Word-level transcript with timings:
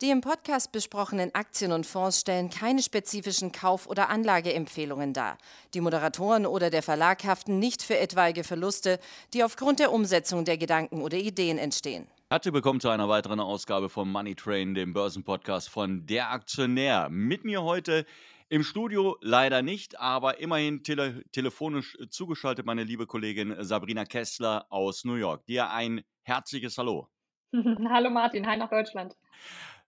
Die 0.00 0.10
im 0.10 0.20
Podcast 0.20 0.70
besprochenen 0.70 1.34
Aktien 1.34 1.72
und 1.72 1.84
Fonds 1.84 2.20
stellen 2.20 2.50
keine 2.50 2.82
spezifischen 2.82 3.50
Kauf- 3.50 3.88
oder 3.88 4.10
Anlageempfehlungen 4.10 5.12
dar. 5.12 5.38
Die 5.74 5.80
Moderatoren 5.80 6.46
oder 6.46 6.70
der 6.70 6.84
Verlag 6.84 7.24
haften 7.24 7.58
nicht 7.58 7.82
für 7.82 7.98
etwaige 7.98 8.44
Verluste, 8.44 9.00
die 9.34 9.42
aufgrund 9.42 9.80
der 9.80 9.90
Umsetzung 9.90 10.44
der 10.44 10.56
Gedanken 10.56 11.02
oder 11.02 11.16
Ideen 11.16 11.58
entstehen. 11.58 12.06
Herzlich 12.30 12.54
willkommen 12.54 12.78
zu 12.78 12.90
einer 12.90 13.08
weiteren 13.08 13.40
Ausgabe 13.40 13.88
vom 13.88 14.12
Money 14.12 14.36
Train, 14.36 14.76
dem 14.76 14.92
Börsenpodcast 14.92 15.68
von 15.68 16.06
Der 16.06 16.30
Aktionär. 16.30 17.08
Mit 17.10 17.42
mir 17.42 17.64
heute 17.64 18.06
im 18.48 18.62
Studio 18.62 19.16
leider 19.20 19.62
nicht, 19.62 19.98
aber 19.98 20.38
immerhin 20.38 20.84
tele 20.84 21.24
telefonisch 21.32 21.98
zugeschaltet 22.08 22.64
meine 22.64 22.84
liebe 22.84 23.08
Kollegin 23.08 23.56
Sabrina 23.64 24.04
Kessler 24.04 24.64
aus 24.70 25.04
New 25.04 25.14
York. 25.14 25.44
Dir 25.46 25.70
ein 25.70 26.04
herzliches 26.22 26.78
Hallo. 26.78 27.08
Hallo 27.52 28.10
Martin, 28.10 28.46
hi 28.46 28.56
nach 28.56 28.70
Deutschland. 28.70 29.16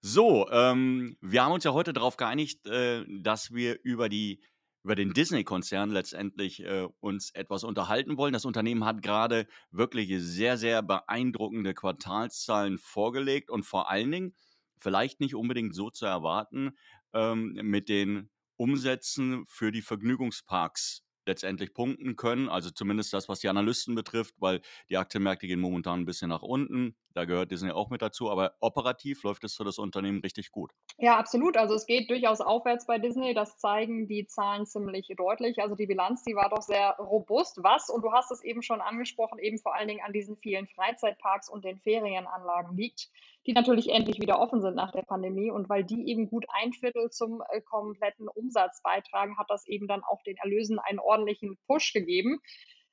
So, 0.03 0.49
ähm, 0.51 1.17
wir 1.21 1.45
haben 1.45 1.53
uns 1.53 1.65
ja 1.65 1.73
heute 1.73 1.93
darauf 1.93 2.17
geeinigt, 2.17 2.67
äh, 2.67 3.05
dass 3.21 3.53
wir 3.53 3.79
über 3.83 4.09
die 4.09 4.43
über 4.83 4.95
den 4.95 5.13
Disney-Konzern 5.13 5.91
letztendlich 5.91 6.61
äh, 6.61 6.89
uns 7.01 7.33
etwas 7.35 7.65
unterhalten 7.65 8.17
wollen. 8.17 8.33
Das 8.33 8.47
Unternehmen 8.47 8.87
hat 8.87 9.03
gerade 9.03 9.47
wirklich 9.71 10.11
sehr, 10.21 10.57
sehr 10.57 10.83
beeindruckende 10.83 11.75
Quartalszahlen 11.75 12.79
vorgelegt 12.79 13.51
und 13.51 13.65
vor 13.65 13.91
allen 13.91 14.11
Dingen, 14.11 14.35
vielleicht 14.79 15.21
nicht 15.21 15.35
unbedingt 15.35 15.75
so 15.75 15.91
zu 15.91 16.07
erwarten, 16.07 16.71
ähm, 17.13 17.53
mit 17.63 17.91
den 17.91 18.31
Umsätzen 18.57 19.45
für 19.47 19.71
die 19.71 19.83
Vergnügungsparks 19.83 21.03
letztendlich 21.31 21.73
punkten 21.73 22.17
können. 22.17 22.49
Also 22.49 22.71
zumindest 22.71 23.13
das, 23.13 23.29
was 23.29 23.41
die 23.41 23.49
Analysten 23.49 23.95
betrifft, 23.95 24.35
weil 24.39 24.61
die 24.89 24.97
Aktienmärkte 24.97 25.47
gehen 25.47 25.61
momentan 25.61 26.01
ein 26.01 26.07
bisschen 26.07 26.29
nach 26.29 26.43
unten. 26.43 26.97
Da 27.15 27.25
gehört 27.25 27.51
Disney 27.51 27.71
auch 27.71 27.91
mit 27.91 28.03
dazu. 28.03 28.31
Aber 28.31 28.55
operativ 28.61 29.23
läuft 29.23 29.45
es 29.45 29.57
für 29.57 29.65
das 29.65 29.79
Unternehmen 29.79 30.21
richtig 30.21 30.51
gut. 30.51 30.73
Ja, 30.99 31.19
absolut. 31.19 31.57
Also 31.57 31.75
es 31.75 31.87
geht 31.87 32.11
durchaus 32.11 32.41
aufwärts 32.41 32.87
bei 32.87 32.99
Disney. 32.99 33.35
Das 33.35 33.59
zeigen 33.59 34.07
die 34.07 34.27
Zahlen 34.27 34.67
ziemlich 34.67 35.13
deutlich. 35.17 35.61
Also 35.61 35.75
die 35.75 35.87
Bilanz, 35.87 36.23
die 36.25 36.35
war 36.35 36.51
doch 36.51 36.63
sehr 36.63 36.97
robust. 36.99 37.63
Was, 37.63 37.89
und 37.89 38.03
du 38.03 38.13
hast 38.13 38.31
es 38.31 38.43
eben 38.43 38.63
schon 38.63 38.81
angesprochen, 38.81 39.39
eben 39.39 39.59
vor 39.59 39.75
allen 39.75 39.89
Dingen 39.89 40.05
an 40.05 40.13
diesen 40.13 40.37
vielen 40.37 40.67
Freizeitparks 40.69 41.49
und 41.49 41.65
den 41.65 41.79
Ferienanlagen 41.79 42.77
liegt 42.77 43.09
die 43.51 43.55
natürlich 43.55 43.89
endlich 43.89 44.21
wieder 44.21 44.39
offen 44.39 44.61
sind 44.61 44.77
nach 44.77 44.93
der 44.93 45.03
Pandemie. 45.03 45.51
Und 45.51 45.69
weil 45.69 45.83
die 45.83 46.09
eben 46.09 46.29
gut 46.29 46.47
ein 46.53 46.73
Viertel 46.73 47.11
zum 47.11 47.43
äh, 47.51 47.61
kompletten 47.61 48.29
Umsatz 48.29 48.81
beitragen, 48.81 49.37
hat 49.39 49.51
das 49.51 49.67
eben 49.67 49.89
dann 49.89 50.05
auch 50.05 50.23
den 50.23 50.37
Erlösen 50.37 50.79
einen 50.79 51.01
ordentlichen 51.01 51.59
Push 51.67 51.93
gegeben. 51.93 52.41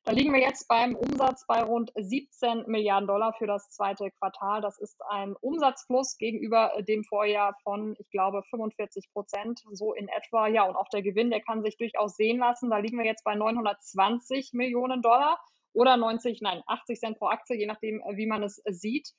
Da 0.03 0.13
liegen 0.13 0.33
wir 0.33 0.41
jetzt 0.41 0.67
beim 0.67 0.95
Umsatz 0.95 1.45
bei 1.45 1.61
rund 1.61 1.91
17 1.95 2.63
Milliarden 2.65 3.07
Dollar 3.07 3.33
für 3.33 3.45
das 3.45 3.69
zweite 3.69 4.09
Quartal. 4.09 4.61
Das 4.61 4.79
ist 4.79 4.99
ein 5.09 5.35
Umsatzplus 5.35 6.17
gegenüber 6.17 6.71
dem 6.87 7.03
Vorjahr 7.03 7.55
von, 7.61 7.95
ich 7.99 8.09
glaube, 8.09 8.41
45 8.49 9.11
Prozent, 9.13 9.61
so 9.73 9.93
in 9.93 10.07
etwa. 10.07 10.47
Ja, 10.47 10.63
und 10.63 10.75
auch 10.75 10.89
der 10.89 11.03
Gewinn, 11.03 11.29
der 11.29 11.41
kann 11.41 11.61
sich 11.61 11.77
durchaus 11.77 12.15
sehen 12.15 12.39
lassen. 12.39 12.71
Da 12.71 12.79
liegen 12.79 12.97
wir 12.97 13.05
jetzt 13.05 13.23
bei 13.23 13.35
920 13.35 14.53
Millionen 14.53 15.03
Dollar 15.03 15.39
oder 15.73 15.97
90, 15.97 16.41
nein, 16.41 16.63
80 16.65 16.99
Cent 16.99 17.19
pro 17.19 17.27
Aktie, 17.27 17.57
je 17.57 17.67
nachdem, 17.67 18.01
wie 18.15 18.25
man 18.25 18.41
es 18.41 18.55
sieht. 18.65 19.13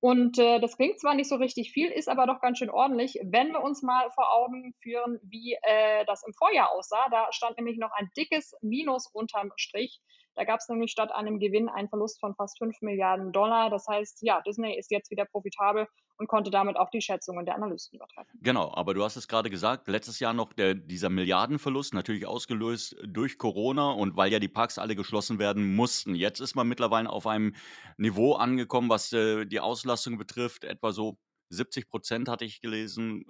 Und 0.00 0.38
äh, 0.38 0.60
das 0.60 0.76
klingt 0.76 1.00
zwar 1.00 1.14
nicht 1.14 1.28
so 1.28 1.36
richtig 1.36 1.72
viel, 1.72 1.88
ist 1.88 2.08
aber 2.08 2.26
doch 2.26 2.40
ganz 2.40 2.58
schön 2.58 2.70
ordentlich, 2.70 3.18
wenn 3.24 3.52
wir 3.52 3.62
uns 3.62 3.82
mal 3.82 4.10
vor 4.10 4.30
Augen 4.32 4.74
führen, 4.82 5.18
wie 5.22 5.56
äh, 5.62 6.04
das 6.06 6.22
im 6.26 6.34
Vorjahr 6.34 6.70
aussah. 6.72 7.08
Da 7.10 7.32
stand 7.32 7.56
nämlich 7.56 7.78
noch 7.78 7.92
ein 7.92 8.10
dickes 8.16 8.54
Minus 8.60 9.08
unterm 9.12 9.52
Strich. 9.56 10.00
Da 10.36 10.44
gab 10.44 10.60
es 10.60 10.68
nämlich 10.68 10.90
statt 10.90 11.10
einem 11.12 11.38
Gewinn 11.38 11.68
einen 11.68 11.88
Verlust 11.88 12.20
von 12.20 12.34
fast 12.34 12.58
5 12.58 12.82
Milliarden 12.82 13.32
Dollar. 13.32 13.70
Das 13.70 13.86
heißt, 13.88 14.18
ja, 14.20 14.42
Disney 14.42 14.78
ist 14.78 14.90
jetzt 14.90 15.10
wieder 15.10 15.24
profitabel 15.24 15.88
und 16.18 16.28
konnte 16.28 16.50
damit 16.50 16.76
auch 16.76 16.90
die 16.90 17.00
Schätzungen 17.00 17.44
der 17.46 17.54
Analysten 17.54 17.96
übertreffen. 17.96 18.38
Genau, 18.42 18.72
aber 18.74 18.94
du 18.94 19.02
hast 19.02 19.16
es 19.16 19.28
gerade 19.28 19.50
gesagt, 19.50 19.88
letztes 19.88 20.20
Jahr 20.20 20.34
noch 20.34 20.52
der, 20.52 20.74
dieser 20.74 21.10
Milliardenverlust, 21.10 21.94
natürlich 21.94 22.26
ausgelöst 22.26 22.96
durch 23.06 23.38
Corona 23.38 23.90
und 23.92 24.16
weil 24.16 24.30
ja 24.30 24.38
die 24.38 24.48
Parks 24.48 24.78
alle 24.78 24.94
geschlossen 24.94 25.38
werden 25.38 25.74
mussten. 25.74 26.14
Jetzt 26.14 26.40
ist 26.40 26.54
man 26.54 26.68
mittlerweile 26.68 27.10
auf 27.10 27.26
einem 27.26 27.54
Niveau 27.96 28.34
angekommen, 28.34 28.90
was 28.90 29.12
äh, 29.12 29.46
die 29.46 29.60
Auslastung 29.60 30.18
betrifft, 30.18 30.64
etwa 30.64 30.92
so 30.92 31.18
70 31.50 31.88
Prozent 31.88 32.28
hatte 32.28 32.44
ich 32.44 32.60
gelesen. 32.60 33.24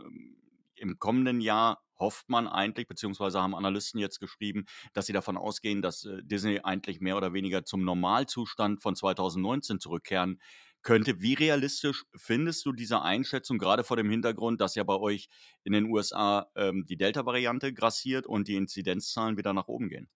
Im 0.79 0.99
kommenden 0.99 1.41
Jahr 1.41 1.83
hofft 1.99 2.29
man 2.29 2.47
eigentlich, 2.47 2.89
beziehungsweise 2.89 3.41
haben 3.41 3.55
Analysten 3.55 3.99
jetzt 4.01 4.21
geschrieben, 4.21 4.67
dass 4.93 5.07
sie 5.07 5.13
davon 5.13 5.37
ausgehen, 5.37 5.83
dass 5.83 6.05
äh, 6.05 6.23
Disney 6.23 6.61
eigentlich 6.63 7.01
mehr 7.01 7.17
oder 7.17 7.33
weniger 7.33 7.65
zum 7.65 7.85
Normalzustand 7.85 8.83
von 8.83 8.95
2019 8.95 9.81
zurückkehren 9.81 10.41
könnte. 10.83 11.21
Wie 11.21 11.35
realistisch 11.35 12.05
findest 12.15 12.65
du 12.65 12.73
diese 12.73 13.03
Einschätzung, 13.03 13.59
gerade 13.59 13.83
vor 13.83 13.97
dem 13.97 14.11
Hintergrund, 14.11 14.61
dass 14.61 14.75
ja 14.75 14.85
bei 14.85 14.97
euch 14.97 15.29
in 15.65 15.73
den 15.73 15.87
USA 15.87 16.47
ähm, 16.55 16.85
die 16.87 16.97
Delta-Variante 16.97 17.73
grassiert 17.73 18.27
und 18.27 18.49
die 18.49 18.57
Inzidenzzahlen 18.57 19.37
wieder 19.37 19.53
nach 19.53 19.69
oben 19.69 19.89
gehen? 19.89 20.09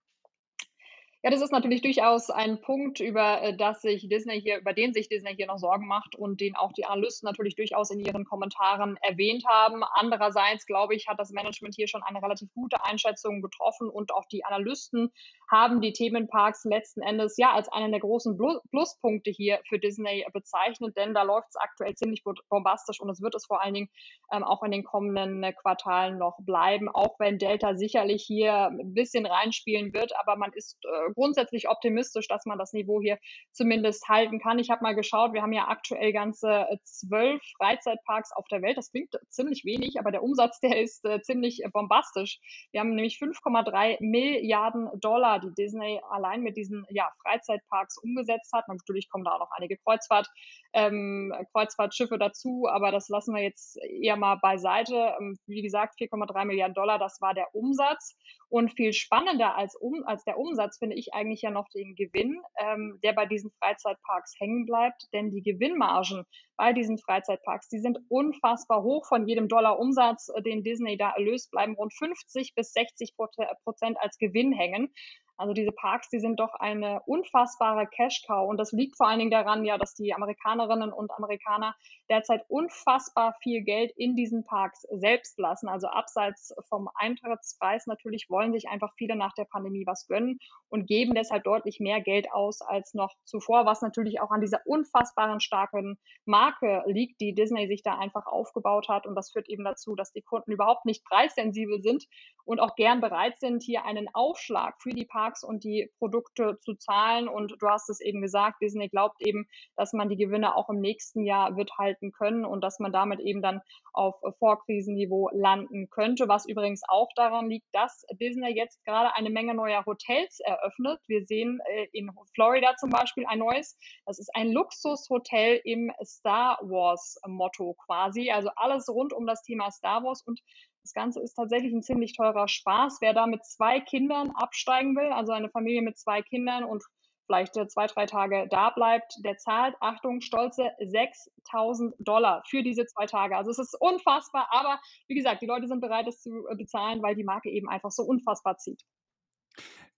Ja, 1.22 1.28
das 1.28 1.42
ist 1.42 1.52
natürlich 1.52 1.82
durchaus 1.82 2.30
ein 2.30 2.62
Punkt, 2.62 2.98
über 2.98 3.42
äh, 3.42 3.54
das 3.54 3.82
sich 3.82 4.08
Disney 4.08 4.40
hier, 4.40 4.58
über 4.58 4.72
den 4.72 4.94
sich 4.94 5.10
Disney 5.10 5.34
hier 5.36 5.48
noch 5.48 5.58
Sorgen 5.58 5.86
macht 5.86 6.16
und 6.16 6.40
den 6.40 6.56
auch 6.56 6.72
die 6.72 6.86
Analysten 6.86 7.26
natürlich 7.26 7.56
durchaus 7.56 7.90
in 7.90 8.00
ihren 8.00 8.24
Kommentaren 8.24 8.96
erwähnt 9.02 9.44
haben. 9.46 9.84
Andererseits, 9.84 10.64
glaube 10.64 10.94
ich, 10.94 11.08
hat 11.08 11.18
das 11.18 11.30
Management 11.30 11.74
hier 11.74 11.88
schon 11.88 12.02
eine 12.02 12.22
relativ 12.22 12.48
gute 12.54 12.82
Einschätzung 12.86 13.42
getroffen 13.42 13.90
und 13.90 14.14
auch 14.14 14.24
die 14.32 14.46
Analysten 14.46 15.12
haben 15.50 15.82
die 15.82 15.92
Themenparks 15.92 16.64
letzten 16.64 17.02
Endes 17.02 17.36
ja 17.36 17.52
als 17.52 17.68
einen 17.68 17.90
der 17.90 18.00
großen 18.00 18.38
Pluspunkte 18.70 19.30
hier 19.30 19.60
für 19.68 19.78
Disney 19.78 20.24
bezeichnet, 20.32 20.96
denn 20.96 21.12
da 21.12 21.22
läuft 21.22 21.48
es 21.50 21.56
aktuell 21.56 21.94
ziemlich 21.96 22.24
bombastisch 22.48 22.98
und 22.98 23.10
es 23.10 23.20
wird 23.20 23.34
es 23.34 23.44
vor 23.44 23.60
allen 23.60 23.74
Dingen 23.74 23.90
ähm, 24.32 24.42
auch 24.42 24.62
in 24.62 24.70
den 24.70 24.84
kommenden 24.84 25.42
äh, 25.42 25.52
Quartalen 25.52 26.16
noch 26.16 26.38
bleiben, 26.40 26.88
auch 26.88 27.18
wenn 27.18 27.38
Delta 27.38 27.76
sicherlich 27.76 28.22
hier 28.22 28.68
ein 28.68 28.94
bisschen 28.94 29.26
reinspielen 29.26 29.92
wird, 29.92 30.18
aber 30.18 30.36
man 30.36 30.52
ist 30.54 30.78
äh, 30.84 31.09
grundsätzlich 31.14 31.68
optimistisch, 31.68 32.28
dass 32.28 32.46
man 32.46 32.58
das 32.58 32.72
Niveau 32.72 33.00
hier 33.00 33.18
zumindest 33.52 34.08
halten 34.08 34.40
kann. 34.40 34.58
Ich 34.58 34.70
habe 34.70 34.82
mal 34.82 34.94
geschaut, 34.94 35.32
wir 35.32 35.42
haben 35.42 35.52
ja 35.52 35.68
aktuell 35.68 36.12
ganze 36.12 36.48
äh, 36.48 36.76
zwölf 36.84 37.42
Freizeitparks 37.56 38.32
auf 38.32 38.46
der 38.48 38.62
Welt. 38.62 38.76
Das 38.76 38.90
klingt 38.90 39.14
ziemlich 39.28 39.64
wenig, 39.64 39.98
aber 39.98 40.10
der 40.10 40.22
Umsatz, 40.22 40.60
der 40.60 40.80
ist 40.80 41.04
äh, 41.04 41.20
ziemlich 41.22 41.62
bombastisch. 41.72 42.38
Wir 42.72 42.80
haben 42.80 42.94
nämlich 42.94 43.16
5,3 43.16 43.98
Milliarden 44.00 44.88
Dollar, 45.00 45.40
die 45.40 45.52
Disney 45.54 46.00
allein 46.10 46.42
mit 46.42 46.56
diesen 46.56 46.86
ja, 46.90 47.10
Freizeitparks 47.22 47.98
umgesetzt 47.98 48.52
hat. 48.52 48.68
Natürlich 48.68 49.08
kommen 49.08 49.24
da 49.24 49.32
auch 49.32 49.40
noch 49.40 49.50
einige 49.56 49.76
Kreuzfahrt, 49.78 50.28
ähm, 50.72 51.32
Kreuzfahrtschiffe 51.52 52.18
dazu, 52.18 52.66
aber 52.68 52.92
das 52.92 53.08
lassen 53.08 53.34
wir 53.34 53.42
jetzt 53.42 53.76
eher 53.78 54.16
mal 54.16 54.36
beiseite. 54.36 55.14
Ähm, 55.18 55.38
wie 55.46 55.62
gesagt, 55.62 55.98
4,3 56.00 56.44
Milliarden 56.44 56.74
Dollar, 56.74 56.98
das 56.98 57.20
war 57.20 57.34
der 57.34 57.54
Umsatz. 57.54 58.16
Und 58.48 58.72
viel 58.74 58.92
spannender 58.92 59.56
als, 59.56 59.76
um, 59.76 60.02
als 60.04 60.24
der 60.24 60.36
Umsatz 60.36 60.78
finde 60.78 60.96
ich 60.96 60.99
eigentlich 61.12 61.42
ja 61.42 61.50
noch 61.50 61.68
den 61.68 61.94
Gewinn, 61.94 62.40
ähm, 62.58 62.98
der 63.02 63.12
bei 63.12 63.26
diesen 63.26 63.50
Freizeitparks 63.58 64.34
hängen 64.38 64.66
bleibt. 64.66 65.08
Denn 65.12 65.30
die 65.30 65.42
Gewinnmargen 65.42 66.24
bei 66.56 66.72
diesen 66.72 66.98
Freizeitparks, 66.98 67.68
die 67.68 67.78
sind 67.78 67.98
unfassbar 68.08 68.82
hoch. 68.82 69.06
Von 69.06 69.26
jedem 69.26 69.48
Dollar 69.48 69.78
Umsatz, 69.78 70.30
äh, 70.34 70.42
den 70.42 70.62
Disney 70.62 70.96
da 70.96 71.10
erlöst, 71.10 71.50
bleiben 71.50 71.74
rund 71.74 71.92
50 71.94 72.54
bis 72.54 72.72
60 72.72 73.14
Prozent 73.16 73.98
als 74.00 74.18
Gewinn 74.18 74.52
hängen. 74.52 74.92
Also 75.40 75.54
diese 75.54 75.72
Parks, 75.72 76.10
die 76.10 76.20
sind 76.20 76.38
doch 76.38 76.52
eine 76.52 77.00
unfassbare 77.06 77.86
Cash-Cow. 77.86 78.46
Und 78.46 78.58
das 78.58 78.72
liegt 78.72 78.98
vor 78.98 79.08
allen 79.08 79.20
Dingen 79.20 79.30
daran, 79.30 79.64
ja, 79.64 79.78
dass 79.78 79.94
die 79.94 80.12
Amerikanerinnen 80.12 80.92
und 80.92 81.10
Amerikaner 81.12 81.74
derzeit 82.10 82.44
unfassbar 82.48 83.34
viel 83.42 83.62
Geld 83.62 83.90
in 83.96 84.16
diesen 84.16 84.44
Parks 84.44 84.82
selbst 84.90 85.38
lassen. 85.38 85.66
Also 85.66 85.86
abseits 85.86 86.54
vom 86.68 86.90
Eintrittspreis 86.94 87.86
natürlich 87.86 88.26
wollen 88.28 88.52
sich 88.52 88.68
einfach 88.68 88.92
viele 88.98 89.16
nach 89.16 89.32
der 89.32 89.46
Pandemie 89.46 89.86
was 89.86 90.06
gönnen 90.06 90.40
und 90.68 90.86
geben 90.86 91.14
deshalb 91.14 91.44
deutlich 91.44 91.80
mehr 91.80 92.02
Geld 92.02 92.30
aus 92.32 92.60
als 92.60 92.92
noch 92.92 93.14
zuvor, 93.24 93.64
was 93.64 93.80
natürlich 93.80 94.20
auch 94.20 94.30
an 94.30 94.42
dieser 94.42 94.60
unfassbaren 94.66 95.40
starken 95.40 95.98
Marke 96.26 96.82
liegt, 96.84 97.18
die 97.18 97.34
Disney 97.34 97.66
sich 97.66 97.82
da 97.82 97.96
einfach 97.96 98.26
aufgebaut 98.26 98.90
hat. 98.90 99.06
Und 99.06 99.14
das 99.14 99.30
führt 99.30 99.48
eben 99.48 99.64
dazu, 99.64 99.94
dass 99.94 100.12
die 100.12 100.20
Kunden 100.20 100.52
überhaupt 100.52 100.84
nicht 100.84 101.02
preissensibel 101.02 101.80
sind 101.80 102.04
und 102.44 102.60
auch 102.60 102.74
gern 102.74 103.00
bereit 103.00 103.40
sind, 103.40 103.62
hier 103.62 103.86
einen 103.86 104.08
Aufschlag 104.12 104.74
für 104.82 104.90
die 104.90 105.06
Parks 105.06 105.29
Vertrags 105.30 105.42
und 105.44 105.64
die 105.64 105.90
Produkte 105.98 106.58
zu 106.62 106.74
zahlen. 106.74 107.28
Und 107.28 107.54
du 107.58 107.68
hast 107.68 107.88
es 107.90 108.00
eben 108.00 108.20
gesagt, 108.20 108.60
Disney 108.62 108.88
glaubt 108.88 109.16
eben, 109.20 109.46
dass 109.76 109.92
man 109.92 110.08
die 110.08 110.16
Gewinne 110.16 110.56
auch 110.56 110.68
im 110.68 110.80
nächsten 110.80 111.24
Jahr 111.24 111.56
wird 111.56 111.70
halten 111.78 112.12
können 112.12 112.44
und 112.44 112.62
dass 112.62 112.78
man 112.78 112.92
damit 112.92 113.20
eben 113.20 113.42
dann 113.42 113.60
auf 113.92 114.16
Vorkrisenniveau 114.38 115.30
landen 115.32 115.88
könnte. 115.90 116.28
Was 116.28 116.46
übrigens 116.46 116.82
auch 116.88 117.08
daran 117.16 117.48
liegt, 117.48 117.66
dass 117.72 118.04
Disney 118.20 118.54
jetzt 118.54 118.84
gerade 118.84 119.14
eine 119.14 119.30
Menge 119.30 119.54
neuer 119.54 119.84
Hotels 119.86 120.40
eröffnet. 120.40 121.00
Wir 121.06 121.24
sehen 121.24 121.60
äh, 121.66 121.86
in 121.92 122.10
Florida 122.34 122.74
zum 122.76 122.90
Beispiel 122.90 123.24
ein 123.26 123.38
neues. 123.38 123.76
Das 124.06 124.18
ist 124.18 124.30
ein 124.34 124.52
Luxushotel 124.52 125.60
im 125.64 125.92
Star 126.04 126.58
Wars 126.62 127.18
Motto 127.26 127.74
quasi. 127.86 128.30
Also 128.30 128.50
alles 128.56 128.88
rund 128.88 129.12
um 129.12 129.26
das 129.26 129.42
Thema 129.42 129.70
Star 129.70 130.02
Wars 130.02 130.22
und 130.22 130.40
das 130.82 130.92
Ganze 130.92 131.20
ist 131.20 131.34
tatsächlich 131.34 131.72
ein 131.72 131.82
ziemlich 131.82 132.16
teurer 132.16 132.48
Spaß. 132.48 132.98
Wer 133.00 133.14
da 133.14 133.26
mit 133.26 133.44
zwei 133.44 133.80
Kindern 133.80 134.30
absteigen 134.30 134.96
will, 134.96 135.12
also 135.12 135.32
eine 135.32 135.50
Familie 135.50 135.82
mit 135.82 135.98
zwei 135.98 136.22
Kindern 136.22 136.64
und 136.64 136.82
vielleicht 137.30 137.56
äh, 137.56 137.68
zwei, 137.68 137.86
drei 137.86 138.06
Tage 138.06 138.48
da 138.50 138.70
bleibt, 138.70 139.14
der 139.24 139.36
zahlt, 139.36 139.76
Achtung, 139.80 140.20
stolze 140.20 140.72
6000 140.80 141.94
Dollar 142.00 142.42
für 142.48 142.64
diese 142.64 142.86
zwei 142.86 143.06
Tage. 143.06 143.36
Also 143.36 143.52
es 143.52 143.58
ist 143.60 143.76
unfassbar, 143.80 144.48
aber 144.50 144.80
wie 145.06 145.14
gesagt, 145.14 145.40
die 145.40 145.46
Leute 145.46 145.68
sind 145.68 145.80
bereit, 145.80 146.08
es 146.08 146.20
zu 146.20 146.46
äh, 146.48 146.56
bezahlen, 146.56 147.02
weil 147.02 147.14
die 147.14 147.22
Marke 147.22 147.50
eben 147.50 147.68
einfach 147.68 147.92
so 147.92 148.02
unfassbar 148.02 148.56
zieht. 148.58 148.82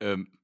Ähm, 0.00 0.38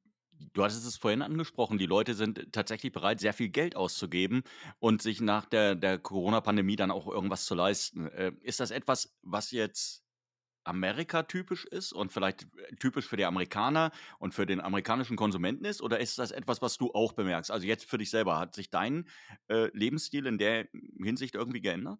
du 0.54 0.64
hattest 0.64 0.86
es 0.86 0.96
vorhin 0.96 1.20
angesprochen, 1.20 1.76
die 1.76 1.84
Leute 1.84 2.14
sind 2.14 2.52
tatsächlich 2.52 2.92
bereit, 2.92 3.20
sehr 3.20 3.34
viel 3.34 3.50
Geld 3.50 3.76
auszugeben 3.76 4.42
und 4.78 5.02
sich 5.02 5.20
nach 5.20 5.44
der, 5.44 5.74
der 5.74 5.98
Corona-Pandemie 5.98 6.76
dann 6.76 6.90
auch 6.90 7.06
irgendwas 7.06 7.44
zu 7.44 7.54
leisten. 7.54 8.06
Äh, 8.06 8.32
ist 8.40 8.60
das 8.60 8.70
etwas, 8.70 9.14
was 9.20 9.50
jetzt 9.50 10.07
Amerika 10.68 11.24
typisch 11.24 11.64
ist 11.64 11.92
und 11.92 12.12
vielleicht 12.12 12.42
äh, 12.42 12.76
typisch 12.76 13.06
für 13.06 13.16
die 13.16 13.24
Amerikaner 13.24 13.90
und 14.18 14.34
für 14.34 14.46
den 14.46 14.60
amerikanischen 14.60 15.16
Konsumenten 15.16 15.64
ist? 15.64 15.82
Oder 15.82 15.98
ist 15.98 16.18
das 16.18 16.30
etwas, 16.30 16.62
was 16.62 16.78
du 16.78 16.92
auch 16.92 17.12
bemerkst? 17.12 17.50
Also 17.50 17.66
jetzt 17.66 17.84
für 17.84 17.98
dich 17.98 18.10
selber, 18.10 18.38
hat 18.38 18.54
sich 18.54 18.70
dein 18.70 19.08
äh, 19.48 19.68
Lebensstil 19.72 20.26
in 20.26 20.38
der 20.38 20.68
Hinsicht 21.02 21.34
irgendwie 21.34 21.60
geändert? 21.60 21.98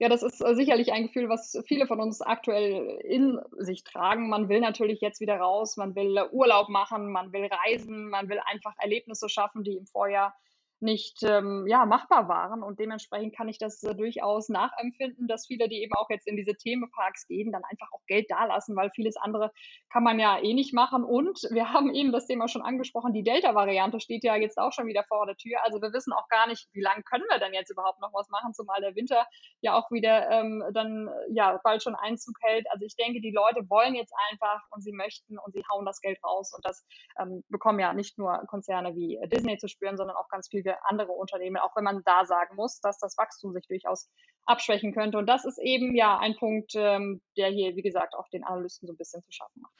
Ja, 0.00 0.08
das 0.08 0.22
ist 0.22 0.40
äh, 0.40 0.54
sicherlich 0.54 0.92
ein 0.92 1.08
Gefühl, 1.08 1.28
was 1.28 1.60
viele 1.66 1.88
von 1.88 2.00
uns 2.00 2.22
aktuell 2.22 3.00
in 3.02 3.40
sich 3.58 3.82
tragen. 3.82 4.28
Man 4.28 4.48
will 4.48 4.60
natürlich 4.60 5.00
jetzt 5.00 5.20
wieder 5.20 5.38
raus, 5.38 5.76
man 5.76 5.96
will 5.96 6.24
Urlaub 6.30 6.68
machen, 6.68 7.10
man 7.10 7.32
will 7.32 7.48
reisen, 7.66 8.08
man 8.08 8.28
will 8.28 8.40
einfach 8.46 8.74
Erlebnisse 8.78 9.28
schaffen, 9.28 9.64
die 9.64 9.76
im 9.76 9.86
Vorjahr 9.86 10.36
nicht 10.80 11.22
ähm, 11.22 11.66
ja, 11.66 11.84
machbar 11.86 12.28
waren. 12.28 12.62
Und 12.62 12.78
dementsprechend 12.78 13.36
kann 13.36 13.48
ich 13.48 13.58
das 13.58 13.82
äh, 13.82 13.94
durchaus 13.94 14.48
nachempfinden, 14.48 15.26
dass 15.26 15.46
viele, 15.46 15.68
die 15.68 15.82
eben 15.82 15.92
auch 15.94 16.08
jetzt 16.10 16.26
in 16.26 16.36
diese 16.36 16.54
Themenparks 16.54 17.26
gehen, 17.26 17.52
dann 17.52 17.64
einfach 17.64 17.88
auch 17.92 18.04
Geld 18.06 18.30
dalassen, 18.30 18.76
weil 18.76 18.90
vieles 18.90 19.16
andere 19.16 19.50
kann 19.90 20.04
man 20.04 20.18
ja 20.18 20.38
eh 20.38 20.54
nicht 20.54 20.72
machen. 20.74 21.04
Und 21.04 21.40
wir 21.50 21.72
haben 21.72 21.94
eben 21.94 22.12
das 22.12 22.26
Thema 22.26 22.48
schon 22.48 22.62
angesprochen, 22.62 23.12
die 23.12 23.22
Delta-Variante 23.22 24.00
steht 24.00 24.24
ja 24.24 24.36
jetzt 24.36 24.58
auch 24.58 24.72
schon 24.72 24.86
wieder 24.86 25.04
vor 25.04 25.26
der 25.26 25.36
Tür. 25.36 25.58
Also 25.64 25.80
wir 25.80 25.92
wissen 25.92 26.12
auch 26.12 26.28
gar 26.28 26.46
nicht, 26.46 26.68
wie 26.72 26.82
lange 26.82 27.02
können 27.02 27.24
wir 27.30 27.38
denn 27.38 27.54
jetzt 27.54 27.70
überhaupt 27.70 28.00
noch 28.00 28.12
was 28.12 28.28
machen, 28.28 28.54
zumal 28.54 28.80
der 28.80 28.94
Winter 28.94 29.26
ja 29.60 29.74
auch 29.74 29.90
wieder 29.90 30.30
ähm, 30.30 30.62
dann 30.72 31.08
ja 31.30 31.60
bald 31.64 31.82
schon 31.82 31.94
Einzug 31.94 32.36
hält. 32.40 32.66
Also 32.70 32.84
ich 32.84 32.96
denke, 32.96 33.20
die 33.20 33.32
Leute 33.32 33.68
wollen 33.68 33.94
jetzt 33.94 34.12
einfach 34.30 34.60
und 34.70 34.82
sie 34.82 34.92
möchten 34.92 35.38
und 35.38 35.52
sie 35.52 35.62
hauen 35.70 35.84
das 35.84 36.00
Geld 36.00 36.18
raus. 36.24 36.52
Und 36.54 36.64
das 36.64 36.84
ähm, 37.20 37.42
bekommen 37.48 37.80
ja 37.80 37.92
nicht 37.92 38.18
nur 38.18 38.38
Konzerne 38.46 38.94
wie 38.94 39.18
Disney 39.26 39.58
zu 39.58 39.68
spüren, 39.68 39.96
sondern 39.96 40.16
auch 40.16 40.28
ganz 40.28 40.48
viele 40.48 40.67
viele 40.68 40.84
andere 40.84 41.12
Unternehmen, 41.12 41.56
auch 41.56 41.74
wenn 41.76 41.84
man 41.84 42.02
da 42.04 42.24
sagen 42.24 42.56
muss, 42.56 42.80
dass 42.80 42.98
das 42.98 43.16
Wachstum 43.16 43.52
sich 43.52 43.66
durchaus 43.66 44.10
abschwächen 44.44 44.94
könnte. 44.94 45.18
Und 45.18 45.26
das 45.26 45.44
ist 45.44 45.58
eben 45.58 45.94
ja 45.94 46.18
ein 46.18 46.36
Punkt, 46.36 46.72
ähm, 46.74 47.20
der 47.36 47.48
hier, 47.48 47.76
wie 47.76 47.82
gesagt, 47.82 48.14
auch 48.14 48.28
den 48.28 48.44
Analysten 48.44 48.86
so 48.86 48.94
ein 48.94 48.96
bisschen 48.96 49.22
zu 49.22 49.32
schaffen 49.32 49.60
macht. 49.60 49.74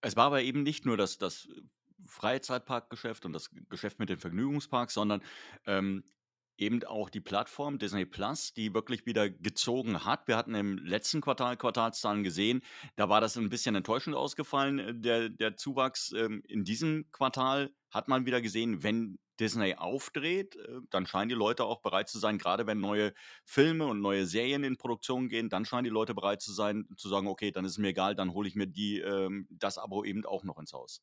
Es 0.00 0.16
war 0.16 0.26
aber 0.26 0.42
eben 0.42 0.62
nicht 0.62 0.84
nur 0.84 0.96
das, 0.96 1.18
das 1.18 1.48
Freizeitparkgeschäft 2.06 3.24
und 3.24 3.32
das 3.32 3.50
Geschäft 3.68 4.00
mit 4.00 4.08
den 4.08 4.18
Vergnügungsparks, 4.18 4.94
sondern 4.94 5.22
ähm, 5.66 6.04
eben 6.56 6.82
auch 6.84 7.10
die 7.10 7.20
Plattform 7.20 7.78
Disney 7.78 8.04
Plus, 8.04 8.52
die 8.52 8.74
wirklich 8.74 9.06
wieder 9.06 9.30
gezogen 9.30 10.04
hat. 10.04 10.28
Wir 10.28 10.36
hatten 10.36 10.54
im 10.54 10.78
letzten 10.78 11.20
Quartal 11.20 11.56
Quartalszahlen 11.56 12.22
gesehen, 12.22 12.62
da 12.96 13.08
war 13.08 13.20
das 13.20 13.36
ein 13.36 13.48
bisschen 13.48 13.74
enttäuschend 13.74 14.16
ausgefallen, 14.16 14.78
äh, 14.78 14.94
der, 14.94 15.28
der 15.28 15.56
Zuwachs. 15.56 16.12
Ähm, 16.12 16.42
in 16.46 16.64
diesem 16.64 17.10
Quartal 17.10 17.72
hat 17.90 18.08
man 18.08 18.26
wieder 18.26 18.40
gesehen, 18.40 18.82
wenn 18.82 19.18
Disney 19.40 19.74
aufdreht, 19.74 20.56
äh, 20.56 20.80
dann 20.90 21.06
scheinen 21.06 21.28
die 21.28 21.34
Leute 21.34 21.64
auch 21.64 21.80
bereit 21.82 22.08
zu 22.08 22.18
sein, 22.18 22.38
gerade 22.38 22.66
wenn 22.66 22.80
neue 22.80 23.12
Filme 23.44 23.86
und 23.86 24.00
neue 24.00 24.26
Serien 24.26 24.64
in 24.64 24.76
Produktion 24.76 25.28
gehen, 25.28 25.48
dann 25.48 25.64
scheinen 25.64 25.84
die 25.84 25.90
Leute 25.90 26.14
bereit 26.14 26.42
zu 26.42 26.52
sein, 26.52 26.86
zu 26.96 27.08
sagen, 27.08 27.26
okay, 27.26 27.50
dann 27.50 27.64
ist 27.64 27.72
es 27.72 27.78
mir 27.78 27.88
egal, 27.88 28.14
dann 28.14 28.32
hole 28.34 28.48
ich 28.48 28.54
mir 28.54 28.66
die, 28.66 29.00
ähm, 29.00 29.46
das 29.50 29.78
Abo 29.78 30.04
eben 30.04 30.24
auch 30.26 30.44
noch 30.44 30.58
ins 30.58 30.72
Haus. 30.72 31.02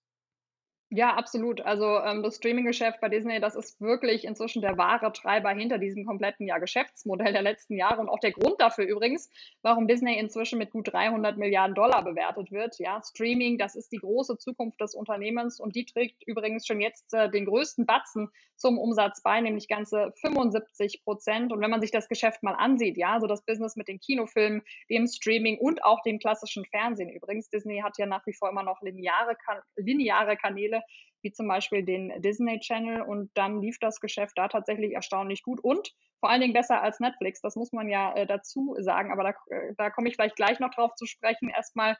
Ja, 0.91 1.13
absolut. 1.13 1.61
Also 1.61 1.99
ähm, 1.99 2.23
das 2.23 2.37
Streaming-Geschäft 2.37 2.99
bei 2.99 3.09
Disney, 3.09 3.39
das 3.39 3.55
ist 3.55 3.79
wirklich 3.79 4.25
inzwischen 4.25 4.63
der 4.63 4.75
wahre 4.79 5.13
Treiber 5.13 5.51
hinter 5.51 5.77
diesem 5.77 6.03
kompletten 6.03 6.47
ja, 6.47 6.57
Geschäftsmodell 6.57 7.31
der 7.31 7.43
letzten 7.43 7.75
Jahre 7.75 8.01
und 8.01 8.09
auch 8.09 8.17
der 8.17 8.31
Grund 8.31 8.59
dafür 8.59 8.85
übrigens, 8.85 9.29
warum 9.61 9.87
Disney 9.87 10.17
inzwischen 10.17 10.57
mit 10.57 10.71
gut 10.71 10.91
300 10.91 11.37
Milliarden 11.37 11.75
Dollar 11.75 12.03
bewertet 12.03 12.51
wird. 12.51 12.79
Ja, 12.79 13.03
Streaming, 13.03 13.59
das 13.59 13.75
ist 13.75 13.91
die 13.91 13.99
große 13.99 14.39
Zukunft 14.39 14.81
des 14.81 14.95
Unternehmens 14.95 15.59
und 15.59 15.75
die 15.75 15.85
trägt 15.85 16.23
übrigens 16.25 16.65
schon 16.65 16.81
jetzt 16.81 17.13
äh, 17.13 17.29
den 17.29 17.45
größten 17.45 17.85
Batzen 17.85 18.31
zum 18.59 18.77
Umsatz 18.77 19.21
bei, 19.21 19.39
nämlich 19.41 19.67
ganze 19.67 20.11
75 20.21 21.03
Prozent. 21.03 21.53
Und 21.53 21.61
wenn 21.61 21.69
man 21.69 21.81
sich 21.81 21.91
das 21.91 22.09
Geschäft 22.09 22.43
mal 22.43 22.55
ansieht, 22.55 22.97
ja, 22.97 23.19
so 23.19 23.27
das 23.27 23.45
Business 23.45 23.75
mit 23.75 23.87
den 23.87 23.99
Kinofilmen, 23.99 24.63
dem 24.89 25.07
Streaming 25.07 25.59
und 25.59 25.83
auch 25.83 26.01
dem 26.01 26.19
klassischen 26.19 26.65
Fernsehen 26.65 27.09
übrigens. 27.09 27.49
Disney 27.49 27.81
hat 27.81 27.97
ja 27.97 28.05
nach 28.05 28.25
wie 28.25 28.33
vor 28.33 28.49
immer 28.49 28.63
noch 28.63 28.81
lineare, 28.81 29.37
lineare 29.77 30.35
Kanäle 30.35 30.78
wie 31.21 31.31
zum 31.31 31.47
Beispiel 31.47 31.83
den 31.83 32.21
Disney 32.21 32.59
Channel. 32.59 33.01
Und 33.01 33.31
dann 33.35 33.61
lief 33.61 33.77
das 33.79 33.99
Geschäft 33.99 34.37
da 34.37 34.47
tatsächlich 34.47 34.93
erstaunlich 34.93 35.43
gut 35.43 35.59
und 35.61 35.93
vor 36.19 36.29
allen 36.29 36.41
Dingen 36.41 36.53
besser 36.53 36.81
als 36.81 36.99
Netflix. 36.99 37.41
Das 37.41 37.55
muss 37.55 37.71
man 37.71 37.89
ja 37.89 38.13
äh, 38.13 38.25
dazu 38.27 38.75
sagen, 38.79 39.11
aber 39.11 39.23
da, 39.23 39.29
äh, 39.55 39.73
da 39.77 39.89
komme 39.89 40.09
ich 40.09 40.15
vielleicht 40.15 40.35
gleich 40.35 40.59
noch 40.59 40.71
drauf 40.71 40.93
zu 40.95 41.05
sprechen. 41.05 41.49
Erstmal 41.49 41.97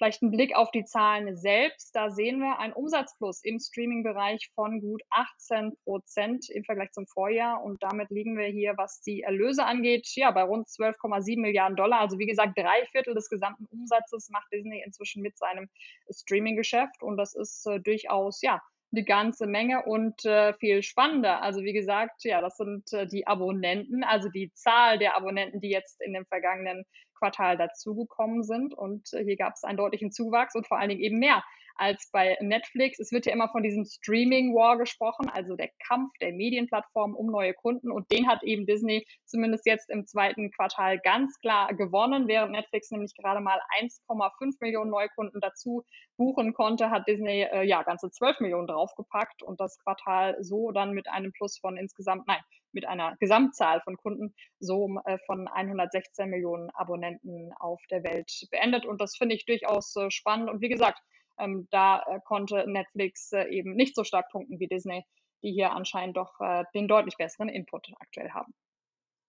Vielleicht 0.00 0.22
ein 0.22 0.30
Blick 0.30 0.56
auf 0.56 0.70
die 0.70 0.86
Zahlen 0.86 1.36
selbst. 1.36 1.94
Da 1.94 2.08
sehen 2.08 2.40
wir 2.40 2.58
einen 2.58 2.72
Umsatzplus 2.72 3.44
im 3.44 3.58
Streaming-Bereich 3.58 4.50
von 4.54 4.80
gut 4.80 5.02
18 5.10 5.76
Prozent 5.84 6.48
im 6.48 6.64
Vergleich 6.64 6.90
zum 6.92 7.06
Vorjahr. 7.06 7.62
Und 7.62 7.82
damit 7.82 8.08
liegen 8.08 8.38
wir 8.38 8.46
hier, 8.46 8.78
was 8.78 9.02
die 9.02 9.20
Erlöse 9.20 9.66
angeht, 9.66 10.08
ja, 10.14 10.30
bei 10.30 10.42
rund 10.42 10.68
12,7 10.68 11.38
Milliarden 11.38 11.76
Dollar. 11.76 12.00
Also 12.00 12.18
wie 12.18 12.24
gesagt, 12.24 12.56
drei 12.56 12.86
Viertel 12.92 13.12
des 13.12 13.28
gesamten 13.28 13.66
Umsatzes 13.66 14.30
macht 14.30 14.50
Disney 14.50 14.82
inzwischen 14.82 15.20
mit 15.20 15.36
seinem 15.36 15.68
Streaming-Geschäft. 16.10 17.02
Und 17.02 17.18
das 17.18 17.34
ist 17.34 17.66
äh, 17.66 17.78
durchaus, 17.78 18.40
ja, 18.40 18.62
eine 18.92 19.04
ganze 19.04 19.46
Menge 19.46 19.84
und 19.84 20.24
äh, 20.24 20.54
viel 20.54 20.82
spannender. 20.82 21.42
Also 21.42 21.62
wie 21.62 21.74
gesagt, 21.74 22.24
ja, 22.24 22.40
das 22.40 22.56
sind 22.56 22.90
äh, 22.94 23.06
die 23.06 23.26
Abonnenten, 23.26 24.02
also 24.02 24.30
die 24.30 24.50
Zahl 24.54 24.98
der 24.98 25.14
Abonnenten, 25.14 25.60
die 25.60 25.68
jetzt 25.68 26.00
in 26.00 26.14
dem 26.14 26.24
vergangenen 26.24 26.86
Quartal 27.20 27.56
dazugekommen 27.56 28.42
sind. 28.42 28.74
Und 28.74 29.12
äh, 29.12 29.22
hier 29.22 29.36
gab 29.36 29.54
es 29.54 29.62
einen 29.62 29.76
deutlichen 29.76 30.10
Zuwachs 30.10 30.56
und 30.56 30.66
vor 30.66 30.78
allen 30.78 30.88
Dingen 30.88 31.02
eben 31.02 31.18
mehr 31.18 31.44
als 31.80 32.10
bei 32.12 32.36
Netflix. 32.40 32.98
Es 32.98 33.10
wird 33.10 33.24
ja 33.26 33.32
immer 33.32 33.48
von 33.48 33.62
diesem 33.62 33.84
Streaming 33.86 34.54
War 34.54 34.76
gesprochen, 34.76 35.30
also 35.30 35.56
der 35.56 35.70
Kampf 35.86 36.12
der 36.20 36.32
Medienplattformen 36.32 37.16
um 37.16 37.30
neue 37.30 37.54
Kunden. 37.54 37.90
Und 37.90 38.12
den 38.12 38.28
hat 38.28 38.42
eben 38.42 38.66
Disney 38.66 39.06
zumindest 39.24 39.64
jetzt 39.66 39.88
im 39.88 40.06
zweiten 40.06 40.50
Quartal 40.50 40.98
ganz 40.98 41.38
klar 41.40 41.72
gewonnen, 41.74 42.28
während 42.28 42.52
Netflix 42.52 42.90
nämlich 42.90 43.14
gerade 43.16 43.40
mal 43.40 43.60
1,5 43.80 44.56
Millionen 44.60 44.90
Neukunden 44.90 45.40
dazu 45.40 45.84
buchen 46.18 46.52
konnte, 46.52 46.90
hat 46.90 47.08
Disney 47.08 47.42
äh, 47.42 47.62
ja 47.62 47.82
ganze 47.82 48.10
12 48.10 48.40
Millionen 48.40 48.66
draufgepackt 48.66 49.42
und 49.42 49.58
das 49.58 49.78
Quartal 49.78 50.36
so 50.40 50.72
dann 50.72 50.92
mit 50.92 51.08
einem 51.08 51.32
Plus 51.32 51.58
von 51.58 51.78
insgesamt, 51.78 52.26
nein, 52.28 52.42
mit 52.72 52.86
einer 52.86 53.16
Gesamtzahl 53.20 53.80
von 53.80 53.96
Kunden 53.96 54.34
so 54.58 54.98
äh, 55.06 55.16
von 55.24 55.48
116 55.48 56.28
Millionen 56.28 56.68
Abonnenten 56.70 57.52
auf 57.58 57.80
der 57.90 58.04
Welt 58.04 58.30
beendet. 58.50 58.84
Und 58.84 59.00
das 59.00 59.16
finde 59.16 59.34
ich 59.34 59.46
durchaus 59.46 59.96
äh, 59.96 60.10
spannend. 60.10 60.50
Und 60.50 60.60
wie 60.60 60.68
gesagt, 60.68 61.00
ähm, 61.40 61.68
da 61.70 62.02
äh, 62.02 62.20
konnte 62.24 62.64
Netflix 62.70 63.32
äh, 63.32 63.44
eben 63.48 63.74
nicht 63.74 63.94
so 63.94 64.04
stark 64.04 64.30
punkten 64.30 64.60
wie 64.60 64.68
Disney, 64.68 65.04
die 65.42 65.52
hier 65.52 65.72
anscheinend 65.72 66.16
doch 66.16 66.40
äh, 66.40 66.64
den 66.74 66.88
deutlich 66.88 67.16
besseren 67.16 67.48
Input 67.48 67.88
aktuell 67.98 68.30
haben. 68.30 68.54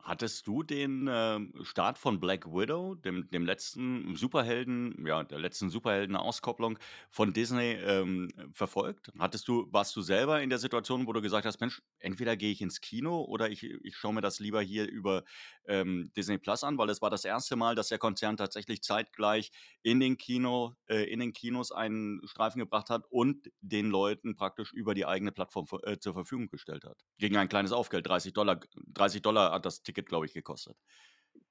Hattest 0.03 0.48
du 0.48 0.63
den 0.63 1.08
äh, 1.08 1.39
Start 1.63 1.98
von 1.98 2.20
Black 2.20 2.46
Widow, 2.48 2.96
dem, 2.96 3.29
dem 3.29 3.46
letzten 3.46 4.15
Superhelden, 4.15 5.05
ja, 5.05 5.24
der 5.24 5.39
letzten 5.39 5.70
Superhelden-Auskopplung 5.70 6.79
von 7.10 7.34
Disney 7.34 7.74
ähm, 7.74 8.29
verfolgt? 8.53 9.12
Hattest 9.20 9.48
du, 9.48 9.67
warst 9.72 9.96
du 9.96 10.01
selber 10.01 10.41
in 10.41 10.50
der 10.50 10.60
Situation, 10.60 11.05
wo 11.08 11.13
du 11.13 11.22
gesagt 11.22 11.46
hast, 11.46 11.60
Mensch, 11.60 11.81
entweder 12.00 12.36
gehe 12.36 12.51
ich 12.51 12.62
ins 12.62 12.81
Kino 12.81 13.22
oder 13.22 13.50
ich, 13.50 13.63
ich 13.63 13.96
schaue 13.96 14.13
mir 14.13 14.22
das 14.22 14.39
lieber 14.39 14.62
hier 14.62 14.89
über 14.89 15.24
ähm, 15.65 16.12
Disney 16.15 16.38
Plus 16.38 16.63
an, 16.63 16.77
weil 16.77 16.89
es 16.89 17.01
war 17.01 17.10
das 17.10 17.24
erste 17.25 17.55
Mal, 17.55 17.75
dass 17.75 17.89
der 17.89 18.00
Konzern 18.00 18.38
tatsächlich 18.38 18.81
zeitgleich 18.81 19.51
in 19.84 20.00
den 20.00 20.17
Kino, 20.17 20.75
äh, 20.88 21.03
in 21.12 21.20
den 21.20 21.34
Kinos 21.34 21.72
einen 21.72 22.22
Streifen 22.25 22.60
gebracht 22.60 22.89
hat 22.89 23.05
und 23.10 23.51
den 23.62 23.89
Leuten 23.89 24.36
praktisch 24.36 24.74
über 24.74 24.93
die 24.93 25.05
eigene 25.05 25.31
Plattform 25.31 25.67
äh, 25.84 25.98
zur 25.98 26.13
Verfügung 26.13 26.50
gestellt 26.50 26.86
hat. 26.86 26.98
Gegen 27.17 27.38
ein 27.38 27.50
kleines 27.50 27.72
Aufgeld, 27.72 28.08
30 28.08 28.34
Dollar, 28.34 28.60
30 28.93 29.22
Dollar 29.22 29.51
hat 29.51 29.65
das 29.65 29.84
Ticket, 29.84 29.90
glaube 29.93 30.25
ich, 30.25 30.33
gekostet. 30.33 30.77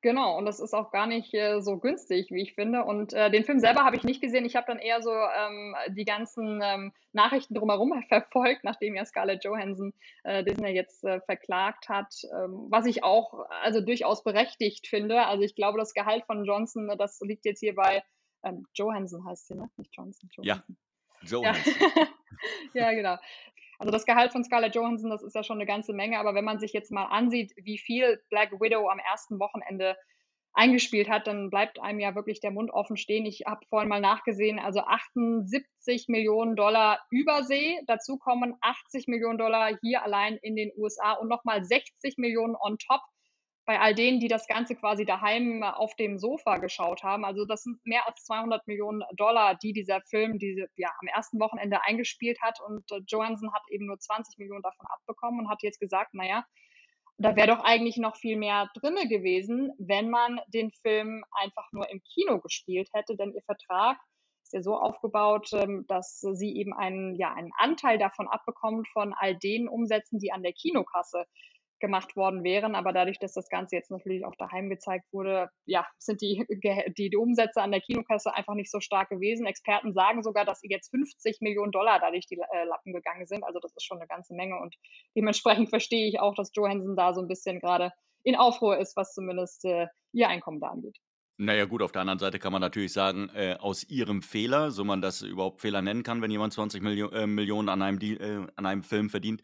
Genau, 0.02 0.38
und 0.38 0.46
das 0.46 0.60
ist 0.60 0.72
auch 0.72 0.90
gar 0.92 1.06
nicht 1.06 1.34
äh, 1.34 1.60
so 1.60 1.78
günstig, 1.78 2.30
wie 2.30 2.42
ich 2.42 2.54
finde. 2.54 2.84
Und 2.84 3.12
äh, 3.12 3.30
den 3.30 3.44
Film 3.44 3.60
selber 3.60 3.84
habe 3.84 3.96
ich 3.96 4.02
nicht 4.02 4.22
gesehen. 4.22 4.46
Ich 4.46 4.56
habe 4.56 4.66
dann 4.66 4.78
eher 4.78 5.02
so 5.02 5.12
ähm, 5.12 5.74
die 5.90 6.06
ganzen 6.06 6.60
ähm, 6.62 6.92
Nachrichten 7.12 7.54
drumherum 7.54 7.92
verfolgt, 8.08 8.64
nachdem 8.64 8.94
ja 8.94 9.04
Scarlett 9.04 9.44
Johansson 9.44 9.92
äh, 10.24 10.42
Disney 10.42 10.70
jetzt 10.70 11.04
äh, 11.04 11.20
verklagt 11.20 11.90
hat, 11.90 12.14
ähm, 12.32 12.68
was 12.70 12.86
ich 12.86 13.04
auch 13.04 13.46
also 13.62 13.82
durchaus 13.82 14.24
berechtigt 14.24 14.86
finde. 14.86 15.26
Also 15.26 15.44
ich 15.44 15.54
glaube, 15.54 15.78
das 15.78 15.92
Gehalt 15.92 16.24
von 16.24 16.44
Johnson, 16.44 16.90
das 16.96 17.20
liegt 17.20 17.44
jetzt 17.44 17.60
hier 17.60 17.74
bei 17.74 18.02
ähm, 18.42 18.66
Johansson 18.74 19.24
heißt 19.26 19.48
sie, 19.48 19.54
ne? 19.54 19.70
Nicht 19.76 19.94
Johnson. 19.94 20.30
Johansson. 20.32 20.76
Ja. 21.22 21.28
Johansson. 21.28 21.74
Ja. 21.94 22.08
ja, 22.74 22.92
genau. 22.92 23.16
Also 23.80 23.92
das 23.92 24.04
Gehalt 24.04 24.30
von 24.30 24.44
Scarlett 24.44 24.74
Johansson, 24.74 25.08
das 25.08 25.22
ist 25.22 25.34
ja 25.34 25.42
schon 25.42 25.56
eine 25.56 25.64
ganze 25.64 25.94
Menge, 25.94 26.18
aber 26.18 26.34
wenn 26.34 26.44
man 26.44 26.60
sich 26.60 26.74
jetzt 26.74 26.92
mal 26.92 27.06
ansieht, 27.06 27.54
wie 27.56 27.78
viel 27.78 28.22
Black 28.28 28.52
Widow 28.60 28.90
am 28.90 28.98
ersten 28.98 29.40
Wochenende 29.40 29.96
eingespielt 30.52 31.08
hat, 31.08 31.26
dann 31.26 31.48
bleibt 31.48 31.80
einem 31.80 31.98
ja 31.98 32.14
wirklich 32.14 32.40
der 32.40 32.50
Mund 32.50 32.70
offen 32.72 32.98
stehen. 32.98 33.24
Ich 33.24 33.44
habe 33.46 33.64
vorhin 33.70 33.88
mal 33.88 34.02
nachgesehen, 34.02 34.58
also 34.58 34.80
78 34.80 36.08
Millionen 36.08 36.56
Dollar 36.56 37.00
Übersee. 37.10 37.80
Dazu 37.86 38.18
kommen 38.18 38.54
80 38.60 39.08
Millionen 39.08 39.38
Dollar 39.38 39.70
hier 39.80 40.02
allein 40.02 40.36
in 40.42 40.56
den 40.56 40.72
USA 40.76 41.12
und 41.14 41.28
nochmal 41.28 41.64
60 41.64 42.18
Millionen 42.18 42.56
on 42.56 42.76
top 42.76 43.00
bei 43.70 43.78
all 43.78 43.94
denen, 43.94 44.18
die 44.18 44.26
das 44.26 44.48
Ganze 44.48 44.74
quasi 44.74 45.04
daheim 45.04 45.62
auf 45.62 45.94
dem 45.94 46.18
Sofa 46.18 46.56
geschaut 46.56 47.04
haben. 47.04 47.24
Also 47.24 47.44
das 47.44 47.62
sind 47.62 47.78
mehr 47.86 48.04
als 48.04 48.24
200 48.24 48.66
Millionen 48.66 49.04
Dollar, 49.12 49.54
die 49.54 49.72
dieser 49.72 50.00
Film 50.00 50.40
diese, 50.40 50.66
ja, 50.74 50.88
am 51.00 51.06
ersten 51.06 51.38
Wochenende 51.38 51.80
eingespielt 51.84 52.42
hat. 52.42 52.58
Und 52.66 52.90
äh, 52.90 52.98
Johansson 53.06 53.52
hat 53.52 53.62
eben 53.70 53.86
nur 53.86 53.96
20 53.96 54.38
Millionen 54.38 54.62
davon 54.62 54.86
abbekommen 54.88 55.38
und 55.38 55.48
hat 55.48 55.62
jetzt 55.62 55.78
gesagt, 55.78 56.14
naja, 56.14 56.44
da 57.16 57.36
wäre 57.36 57.46
doch 57.46 57.62
eigentlich 57.62 57.96
noch 57.96 58.16
viel 58.16 58.36
mehr 58.36 58.68
drinne 58.74 59.06
gewesen, 59.06 59.70
wenn 59.78 60.10
man 60.10 60.40
den 60.48 60.72
Film 60.82 61.22
einfach 61.30 61.70
nur 61.70 61.88
im 61.90 62.02
Kino 62.02 62.40
gespielt 62.40 62.88
hätte, 62.92 63.14
denn 63.14 63.32
ihr 63.32 63.42
Vertrag 63.42 63.98
ist 64.42 64.52
ja 64.52 64.62
so 64.62 64.74
aufgebaut, 64.74 65.48
ähm, 65.52 65.84
dass 65.86 66.18
sie 66.18 66.56
eben 66.56 66.74
einen, 66.74 67.14
ja, 67.14 67.32
einen 67.34 67.52
Anteil 67.56 67.98
davon 67.98 68.26
abbekommt 68.26 68.88
von 68.88 69.14
all 69.16 69.36
den 69.36 69.68
Umsätzen, 69.68 70.18
die 70.18 70.32
an 70.32 70.42
der 70.42 70.54
Kinokasse 70.54 71.24
gemacht 71.80 72.16
worden 72.16 72.44
wären. 72.44 72.74
Aber 72.74 72.92
dadurch, 72.92 73.18
dass 73.18 73.32
das 73.32 73.48
Ganze 73.48 73.76
jetzt 73.76 73.90
natürlich 73.90 74.24
auch 74.24 74.36
daheim 74.36 74.68
gezeigt 74.68 75.06
wurde, 75.12 75.50
ja, 75.66 75.86
sind 75.98 76.20
die, 76.20 76.46
die, 76.98 77.10
die 77.10 77.16
Umsätze 77.16 77.62
an 77.62 77.72
der 77.72 77.80
Kinokasse 77.80 78.34
einfach 78.34 78.54
nicht 78.54 78.70
so 78.70 78.80
stark 78.80 79.08
gewesen. 79.08 79.46
Experten 79.46 79.92
sagen 79.92 80.22
sogar, 80.22 80.44
dass 80.44 80.60
jetzt 80.62 80.90
50 80.90 81.40
Millionen 81.40 81.72
Dollar 81.72 81.98
dadurch 82.00 82.26
die 82.26 82.36
äh, 82.36 82.64
Lappen 82.64 82.92
gegangen 82.92 83.26
sind. 83.26 83.44
Also 83.44 83.58
das 83.60 83.74
ist 83.74 83.84
schon 83.84 83.98
eine 83.98 84.06
ganze 84.06 84.34
Menge. 84.34 84.58
Und 84.60 84.76
dementsprechend 85.16 85.70
verstehe 85.70 86.08
ich 86.08 86.20
auch, 86.20 86.34
dass 86.34 86.52
Johansson 86.54 86.96
da 86.96 87.14
so 87.14 87.20
ein 87.20 87.28
bisschen 87.28 87.60
gerade 87.60 87.92
in 88.22 88.36
Aufruhr 88.36 88.78
ist, 88.78 88.96
was 88.96 89.14
zumindest 89.14 89.64
äh, 89.64 89.86
ihr 90.12 90.28
Einkommen 90.28 90.60
da 90.60 90.68
angeht. 90.68 90.98
Naja 91.42 91.64
gut, 91.64 91.80
auf 91.80 91.90
der 91.90 92.02
anderen 92.02 92.18
Seite 92.18 92.38
kann 92.38 92.52
man 92.52 92.60
natürlich 92.60 92.92
sagen, 92.92 93.30
äh, 93.30 93.56
aus 93.58 93.82
ihrem 93.84 94.20
Fehler, 94.20 94.70
so 94.70 94.84
man 94.84 95.00
das 95.00 95.22
überhaupt 95.22 95.62
Fehler 95.62 95.80
nennen 95.80 96.02
kann, 96.02 96.20
wenn 96.20 96.30
jemand 96.30 96.52
20 96.52 96.82
Millio 96.82 97.08
äh, 97.12 97.26
Millionen 97.26 97.70
an 97.70 97.80
einem, 97.80 97.98
äh, 97.98 98.46
an 98.56 98.66
einem 98.66 98.82
Film 98.82 99.08
verdient, 99.08 99.40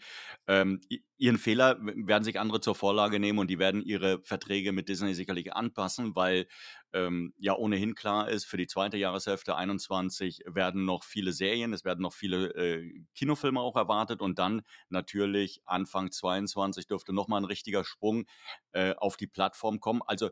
ähm, 0.47 0.83
ihren 1.17 1.39
Fehler 1.39 1.79
werden 1.81 2.23
sich 2.23 2.39
andere 2.39 2.61
zur 2.61 2.75
Vorlage 2.75 3.19
nehmen 3.19 3.39
und 3.39 3.49
die 3.49 3.59
werden 3.59 3.81
ihre 3.83 4.21
Verträge 4.25 4.73
mit 4.73 4.91
Disney 4.91 5.15
sicherlich 5.15 5.55
anpassen, 5.55 6.15
weil 6.15 6.49
ähm, 6.93 7.33
ja 7.39 7.57
ohnehin 7.57 7.95
klar 7.95 8.29
ist, 8.29 8.45
für 8.45 8.59
die 8.59 8.67
zweite 8.67 8.99
Jahreshälfte 8.99 9.57
21 9.57 10.43
werden 10.45 10.85
noch 10.85 11.03
viele 11.03 11.33
Serien, 11.33 11.73
es 11.73 11.87
werden 11.87 12.03
noch 12.03 12.13
viele 12.13 12.49
äh, 12.57 13.05
Kinofilme 13.15 13.61
auch 13.61 13.75
erwartet 13.75 14.21
und 14.21 14.39
dann 14.39 14.61
natürlich 14.91 15.63
Anfang 15.65 16.11
22 16.11 16.89
dürfte 16.89 17.15
nochmal 17.15 17.41
ein 17.41 17.47
richtiger 17.47 17.85
Sprung 17.85 18.27
äh, 18.73 18.95
auf 18.97 19.17
die 19.17 19.29
Plattform 19.29 19.81
kommen. 19.81 20.03
Also 20.07 20.29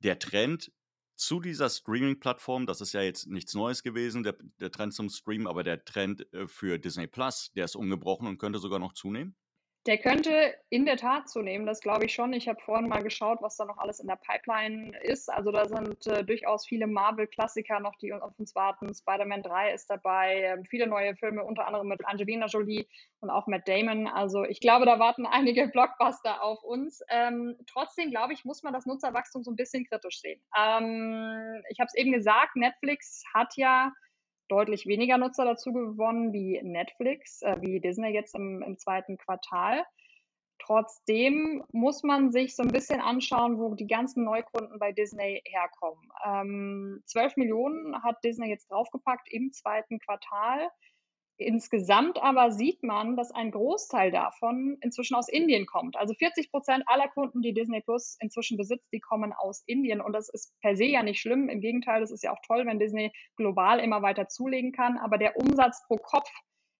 der 0.00 0.18
Trend 0.18 0.70
zu 1.16 1.40
dieser 1.40 1.70
Streaming-Plattform, 1.70 2.66
das 2.66 2.80
ist 2.80 2.92
ja 2.92 3.02
jetzt 3.02 3.26
nichts 3.28 3.54
Neues 3.54 3.82
gewesen, 3.82 4.22
der, 4.22 4.36
der 4.60 4.70
Trend 4.70 4.94
zum 4.94 5.08
Stream, 5.08 5.46
aber 5.46 5.62
der 5.62 5.84
Trend 5.84 6.32
äh, 6.32 6.48
für 6.48 6.78
Disney 6.78 7.06
Plus, 7.06 7.52
der 7.54 7.64
ist 7.66 7.76
ungebrochen 7.76 8.26
und 8.26 8.38
könnte 8.38 8.58
sogar 8.58 8.78
noch 8.78 8.92
zunehmen? 8.94 9.36
Der 9.86 9.98
könnte 9.98 10.54
in 10.68 10.86
der 10.86 10.96
Tat 10.96 11.28
zunehmen, 11.28 11.66
das 11.66 11.80
glaube 11.80 12.04
ich 12.04 12.14
schon. 12.14 12.32
Ich 12.32 12.48
habe 12.48 12.60
vorhin 12.60 12.88
mal 12.88 13.02
geschaut, 13.02 13.42
was 13.42 13.56
da 13.56 13.64
noch 13.64 13.78
alles 13.78 13.98
in 13.98 14.06
der 14.06 14.14
Pipeline 14.14 14.96
ist. 15.02 15.28
Also 15.28 15.50
da 15.50 15.66
sind 15.66 16.06
äh, 16.06 16.22
durchaus 16.22 16.64
viele 16.64 16.86
Marvel-Klassiker 16.86 17.80
noch, 17.80 17.96
die 17.96 18.12
auf 18.12 18.38
uns 18.38 18.54
warten. 18.54 18.94
Spider-Man 18.94 19.42
3 19.42 19.72
ist 19.72 19.90
dabei, 19.90 20.42
äh, 20.42 20.64
viele 20.70 20.86
neue 20.86 21.16
Filme, 21.16 21.42
unter 21.42 21.66
anderem 21.66 21.88
mit 21.88 22.06
Angelina 22.06 22.46
Jolie 22.46 22.86
und 23.18 23.30
auch 23.30 23.48
Matt 23.48 23.66
Damon. 23.66 24.06
Also 24.06 24.44
ich 24.44 24.60
glaube, 24.60 24.86
da 24.86 25.00
warten 25.00 25.26
einige 25.26 25.66
Blockbuster 25.72 26.44
auf 26.44 26.62
uns. 26.62 27.00
Ähm, 27.08 27.56
trotzdem, 27.66 28.10
glaube 28.10 28.34
ich, 28.34 28.44
muss 28.44 28.62
man 28.62 28.72
das 28.72 28.86
Nutzerwachstum 28.86 29.42
so 29.42 29.50
ein 29.50 29.56
bisschen 29.56 29.84
kritisch 29.84 30.20
sehen. 30.20 30.40
Ähm, 30.56 31.60
ich 31.70 31.80
habe 31.80 31.88
es 31.88 31.96
eben 31.96 32.12
gesagt, 32.12 32.54
Netflix 32.54 33.24
hat 33.34 33.56
ja 33.56 33.92
deutlich 34.52 34.86
weniger 34.86 35.16
Nutzer 35.16 35.46
dazu 35.46 35.72
gewonnen 35.72 36.34
wie 36.34 36.60
Netflix, 36.62 37.40
äh, 37.40 37.56
wie 37.60 37.80
Disney 37.80 38.10
jetzt 38.10 38.34
im, 38.34 38.62
im 38.62 38.76
zweiten 38.76 39.16
Quartal. 39.16 39.82
Trotzdem 40.58 41.64
muss 41.72 42.02
man 42.02 42.30
sich 42.30 42.54
so 42.54 42.62
ein 42.62 42.68
bisschen 42.68 43.00
anschauen, 43.00 43.58
wo 43.58 43.74
die 43.74 43.86
ganzen 43.86 44.24
Neukunden 44.24 44.78
bei 44.78 44.92
Disney 44.92 45.42
herkommen. 45.46 46.12
Ähm, 46.24 47.02
12 47.06 47.36
Millionen 47.38 48.02
hat 48.02 48.22
Disney 48.22 48.48
jetzt 48.48 48.70
draufgepackt 48.70 49.32
im 49.32 49.52
zweiten 49.52 49.98
Quartal. 49.98 50.68
Insgesamt 51.42 52.22
aber 52.22 52.50
sieht 52.50 52.82
man, 52.82 53.16
dass 53.16 53.30
ein 53.30 53.50
Großteil 53.50 54.10
davon 54.10 54.78
inzwischen 54.80 55.14
aus 55.14 55.28
Indien 55.28 55.66
kommt. 55.66 55.96
Also 55.96 56.14
40 56.14 56.50
Prozent 56.50 56.84
aller 56.86 57.08
Kunden, 57.08 57.42
die 57.42 57.54
Disney 57.54 57.80
Plus 57.80 58.16
inzwischen 58.20 58.56
besitzt, 58.56 58.88
die 58.92 59.00
kommen 59.00 59.32
aus 59.32 59.62
Indien. 59.66 60.00
Und 60.00 60.12
das 60.12 60.28
ist 60.28 60.52
per 60.60 60.76
se 60.76 60.84
ja 60.84 61.02
nicht 61.02 61.20
schlimm. 61.20 61.48
Im 61.48 61.60
Gegenteil, 61.60 62.00
das 62.00 62.10
ist 62.10 62.22
ja 62.22 62.32
auch 62.32 62.40
toll, 62.46 62.64
wenn 62.66 62.78
Disney 62.78 63.12
global 63.36 63.78
immer 63.80 64.02
weiter 64.02 64.28
zulegen 64.28 64.72
kann. 64.72 64.98
Aber 64.98 65.18
der 65.18 65.36
Umsatz 65.36 65.82
pro 65.86 65.96
Kopf 65.96 66.30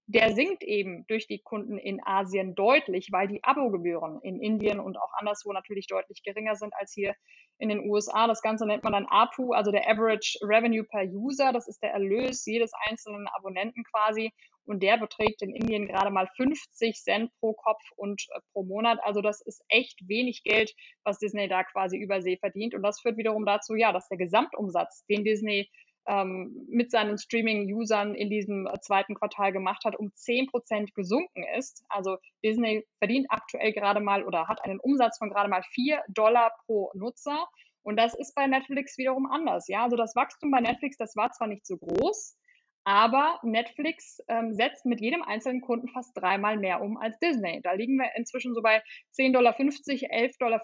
der 0.06 0.34
sinkt 0.34 0.62
eben 0.62 1.06
durch 1.06 1.26
die 1.26 1.40
Kunden 1.40 1.78
in 1.78 2.04
Asien 2.04 2.54
deutlich, 2.54 3.08
weil 3.12 3.28
die 3.28 3.42
Abogebühren 3.44 4.20
in 4.22 4.40
Indien 4.40 4.80
und 4.80 4.98
auch 4.98 5.12
anderswo 5.14 5.52
natürlich 5.52 5.86
deutlich 5.86 6.22
geringer 6.22 6.56
sind 6.56 6.74
als 6.74 6.92
hier 6.92 7.14
in 7.58 7.68
den 7.68 7.88
USA. 7.88 8.26
Das 8.26 8.42
Ganze 8.42 8.66
nennt 8.66 8.82
man 8.82 8.92
dann 8.92 9.06
APU, 9.06 9.52
also 9.52 9.70
der 9.70 9.88
Average 9.88 10.38
Revenue 10.42 10.84
per 10.84 11.04
User. 11.04 11.52
Das 11.52 11.68
ist 11.68 11.82
der 11.82 11.92
Erlös 11.92 12.44
jedes 12.44 12.72
einzelnen 12.88 13.28
Abonnenten 13.28 13.84
quasi. 13.84 14.32
Und 14.64 14.82
der 14.82 14.96
beträgt 14.96 15.42
in 15.42 15.54
Indien 15.54 15.88
gerade 15.88 16.10
mal 16.10 16.28
50 16.36 16.94
Cent 16.96 17.30
pro 17.40 17.52
Kopf 17.52 17.82
und 17.96 18.22
äh, 18.34 18.40
pro 18.52 18.62
Monat. 18.62 18.98
Also 19.02 19.20
das 19.20 19.40
ist 19.40 19.64
echt 19.68 20.08
wenig 20.08 20.42
Geld, 20.44 20.72
was 21.04 21.18
Disney 21.18 21.48
da 21.48 21.64
quasi 21.64 21.96
übersee 21.96 22.36
verdient. 22.36 22.74
Und 22.74 22.82
das 22.82 23.00
führt 23.00 23.16
wiederum 23.16 23.44
dazu, 23.44 23.74
ja, 23.74 23.92
dass 23.92 24.08
der 24.08 24.18
Gesamtumsatz, 24.18 25.04
den 25.06 25.24
Disney 25.24 25.68
ähm, 26.06 26.66
mit 26.68 26.90
seinen 26.90 27.18
Streaming-Usern 27.18 28.14
in 28.14 28.30
diesem 28.30 28.66
äh, 28.66 28.80
zweiten 28.80 29.14
Quartal 29.14 29.52
gemacht 29.52 29.84
hat, 29.84 29.96
um 29.96 30.12
10 30.14 30.48
Prozent 30.48 30.94
gesunken 30.94 31.44
ist. 31.56 31.84
Also 31.88 32.16
Disney 32.44 32.84
verdient 32.98 33.26
aktuell 33.30 33.72
gerade 33.72 34.00
mal 34.00 34.24
oder 34.24 34.48
hat 34.48 34.64
einen 34.64 34.80
Umsatz 34.80 35.18
von 35.18 35.30
gerade 35.30 35.48
mal 35.48 35.62
4 35.62 36.02
Dollar 36.08 36.52
pro 36.66 36.90
Nutzer. 36.94 37.46
Und 37.82 37.96
das 37.96 38.14
ist 38.14 38.34
bei 38.34 38.46
Netflix 38.46 38.96
wiederum 38.98 39.26
anders. 39.26 39.68
Ja, 39.68 39.84
also 39.84 39.96
das 39.96 40.14
Wachstum 40.14 40.50
bei 40.50 40.60
Netflix, 40.60 40.96
das 40.96 41.16
war 41.16 41.30
zwar 41.32 41.48
nicht 41.48 41.66
so 41.66 41.76
groß, 41.76 42.36
aber 42.84 43.38
Netflix 43.42 44.18
ähm, 44.28 44.54
setzt 44.54 44.84
mit 44.86 45.00
jedem 45.00 45.22
einzelnen 45.22 45.60
Kunden 45.60 45.88
fast 45.88 46.16
dreimal 46.16 46.56
mehr 46.56 46.80
um 46.80 46.96
als 46.96 47.18
Disney. 47.18 47.60
Da 47.62 47.72
liegen 47.72 47.96
wir 47.96 48.10
inzwischen 48.16 48.54
so 48.54 48.62
bei 48.62 48.82
10,50 49.16 49.32
Dollar, 49.32 49.54
11,50 49.56 50.38
Dollar 50.38 50.60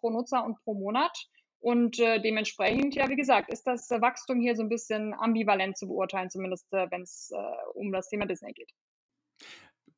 pro 0.00 0.10
Nutzer 0.10 0.44
und 0.44 0.58
pro 0.64 0.74
Monat. 0.74 1.16
Und 1.60 2.00
äh, 2.00 2.20
dementsprechend, 2.20 2.96
ja, 2.96 3.08
wie 3.08 3.16
gesagt, 3.16 3.52
ist 3.52 3.64
das 3.68 3.88
Wachstum 3.88 4.40
hier 4.40 4.56
so 4.56 4.62
ein 4.62 4.68
bisschen 4.68 5.14
ambivalent 5.14 5.78
zu 5.78 5.86
beurteilen, 5.86 6.28
zumindest 6.28 6.66
äh, 6.72 6.90
wenn 6.90 7.02
es 7.02 7.30
äh, 7.32 7.70
um 7.74 7.92
das 7.92 8.08
Thema 8.08 8.26
Disney 8.26 8.52
geht. 8.52 8.72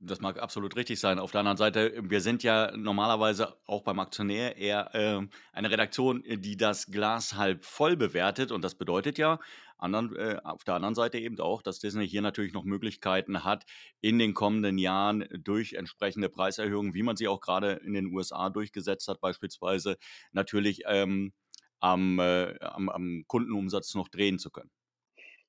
Das 0.06 0.20
mag 0.20 0.38
absolut 0.38 0.76
richtig 0.76 1.00
sein. 1.00 1.18
Auf 1.18 1.30
der 1.30 1.40
anderen 1.40 1.56
Seite, 1.56 1.94
wir 2.02 2.20
sind 2.20 2.42
ja 2.42 2.76
normalerweise 2.76 3.56
auch 3.64 3.82
beim 3.82 3.98
Aktionär 3.98 4.56
eher 4.56 4.94
äh, 4.94 5.26
eine 5.52 5.70
Redaktion, 5.70 6.22
die 6.26 6.58
das 6.58 6.86
Glas 6.86 7.34
halb 7.34 7.64
voll 7.64 7.96
bewertet. 7.96 8.52
Und 8.52 8.62
das 8.62 8.74
bedeutet 8.74 9.16
ja 9.16 9.38
anderen, 9.78 10.14
äh, 10.16 10.38
auf 10.44 10.62
der 10.64 10.74
anderen 10.74 10.94
Seite 10.94 11.18
eben 11.18 11.38
auch, 11.40 11.62
dass 11.62 11.78
Disney 11.78 12.06
hier 12.06 12.20
natürlich 12.20 12.52
noch 12.52 12.64
Möglichkeiten 12.64 13.44
hat, 13.44 13.64
in 14.02 14.18
den 14.18 14.34
kommenden 14.34 14.76
Jahren 14.76 15.26
durch 15.32 15.72
entsprechende 15.72 16.28
Preiserhöhungen, 16.28 16.92
wie 16.92 17.02
man 17.02 17.16
sie 17.16 17.28
auch 17.28 17.40
gerade 17.40 17.72
in 17.72 17.94
den 17.94 18.12
USA 18.12 18.50
durchgesetzt 18.50 19.08
hat, 19.08 19.20
beispielsweise 19.20 19.96
natürlich 20.32 20.82
ähm, 20.86 21.32
am, 21.80 22.18
äh, 22.18 22.58
am, 22.60 22.90
am 22.90 23.24
Kundenumsatz 23.26 23.94
noch 23.94 24.08
drehen 24.08 24.38
zu 24.38 24.50
können. 24.50 24.70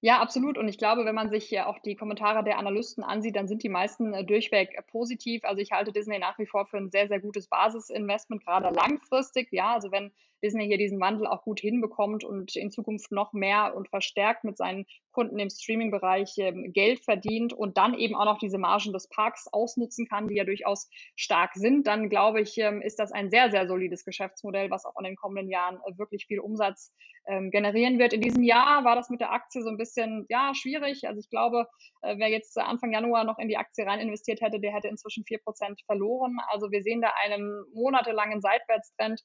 Ja, 0.01 0.19
absolut. 0.19 0.57
Und 0.57 0.67
ich 0.67 0.77
glaube, 0.77 1.05
wenn 1.05 1.15
man 1.15 1.29
sich 1.29 1.49
ja 1.49 1.65
auch 1.65 1.79
die 1.79 1.95
Kommentare 1.95 2.43
der 2.43 2.59
Analysten 2.59 3.03
ansieht, 3.03 3.35
dann 3.35 3.47
sind 3.47 3.63
die 3.63 3.69
meisten 3.69 4.13
äh, 4.13 4.23
durchweg 4.23 4.75
äh, 4.75 4.81
positiv. 4.83 5.43
Also 5.45 5.61
ich 5.61 5.71
halte 5.71 5.91
Disney 5.91 6.19
nach 6.19 6.37
wie 6.37 6.45
vor 6.45 6.67
für 6.67 6.77
ein 6.77 6.91
sehr, 6.91 7.07
sehr 7.07 7.19
gutes 7.19 7.47
Basisinvestment, 7.47 8.45
gerade 8.45 8.69
langfristig. 8.69 9.47
Ja, 9.51 9.73
also 9.73 9.91
wenn 9.91 10.11
Disney 10.43 10.67
hier 10.67 10.77
diesen 10.77 10.99
Wandel 10.99 11.27
auch 11.27 11.43
gut 11.43 11.59
hinbekommt 11.59 12.23
und 12.23 12.55
in 12.55 12.71
Zukunft 12.71 13.11
noch 13.11 13.33
mehr 13.33 13.75
und 13.75 13.89
verstärkt 13.89 14.43
mit 14.43 14.57
seinen 14.57 14.85
Kunden 15.11 15.39
im 15.39 15.49
Streaming-Bereich 15.49 16.33
ähm, 16.37 16.71
Geld 16.73 16.99
verdient 17.03 17.53
und 17.53 17.77
dann 17.77 17.93
eben 17.93 18.15
auch 18.15 18.25
noch 18.25 18.37
diese 18.37 18.57
Margen 18.57 18.93
des 18.93 19.07
Parks 19.07 19.47
ausnutzen 19.51 20.07
kann, 20.07 20.27
die 20.27 20.35
ja 20.35 20.43
durchaus 20.43 20.89
stark 21.15 21.51
sind, 21.55 21.87
dann 21.87 22.09
glaube 22.09 22.41
ich, 22.41 22.57
ähm, 22.57 22.81
ist 22.81 22.99
das 22.99 23.11
ein 23.11 23.29
sehr, 23.29 23.49
sehr 23.49 23.67
solides 23.67 24.03
Geschäftsmodell, 24.03 24.69
was 24.69 24.85
auch 24.85 24.97
in 24.97 25.05
den 25.05 25.15
kommenden 25.15 25.49
Jahren 25.49 25.77
äh, 25.85 25.97
wirklich 25.97 26.25
viel 26.25 26.39
Umsatz 26.39 26.91
ähm, 27.27 27.49
generieren 27.51 27.97
wird. 27.97 28.13
In 28.13 28.21
diesem 28.21 28.43
Jahr 28.43 28.83
war 28.83 28.95
das 28.95 29.09
mit 29.09 29.21
der 29.21 29.31
Aktie 29.31 29.61
so 29.61 29.69
ein 29.69 29.77
bisschen, 29.77 30.25
ja, 30.29 30.53
schwierig. 30.53 31.07
Also 31.07 31.19
ich 31.19 31.29
glaube, 31.29 31.67
äh, 32.01 32.17
wer 32.17 32.29
jetzt 32.29 32.57
Anfang 32.57 32.91
Januar 32.91 33.23
noch 33.23 33.39
in 33.39 33.47
die 33.47 33.57
Aktie 33.57 33.85
rein 33.85 33.99
investiert 33.99 34.41
hätte, 34.41 34.59
der 34.59 34.73
hätte 34.73 34.87
inzwischen 34.87 35.23
vier 35.25 35.39
Prozent 35.39 35.81
verloren. 35.85 36.37
Also 36.49 36.71
wir 36.71 36.83
sehen 36.83 37.01
da 37.01 37.11
einen 37.23 37.63
monatelangen 37.73 38.41
Seitwärtstrend 38.41 39.21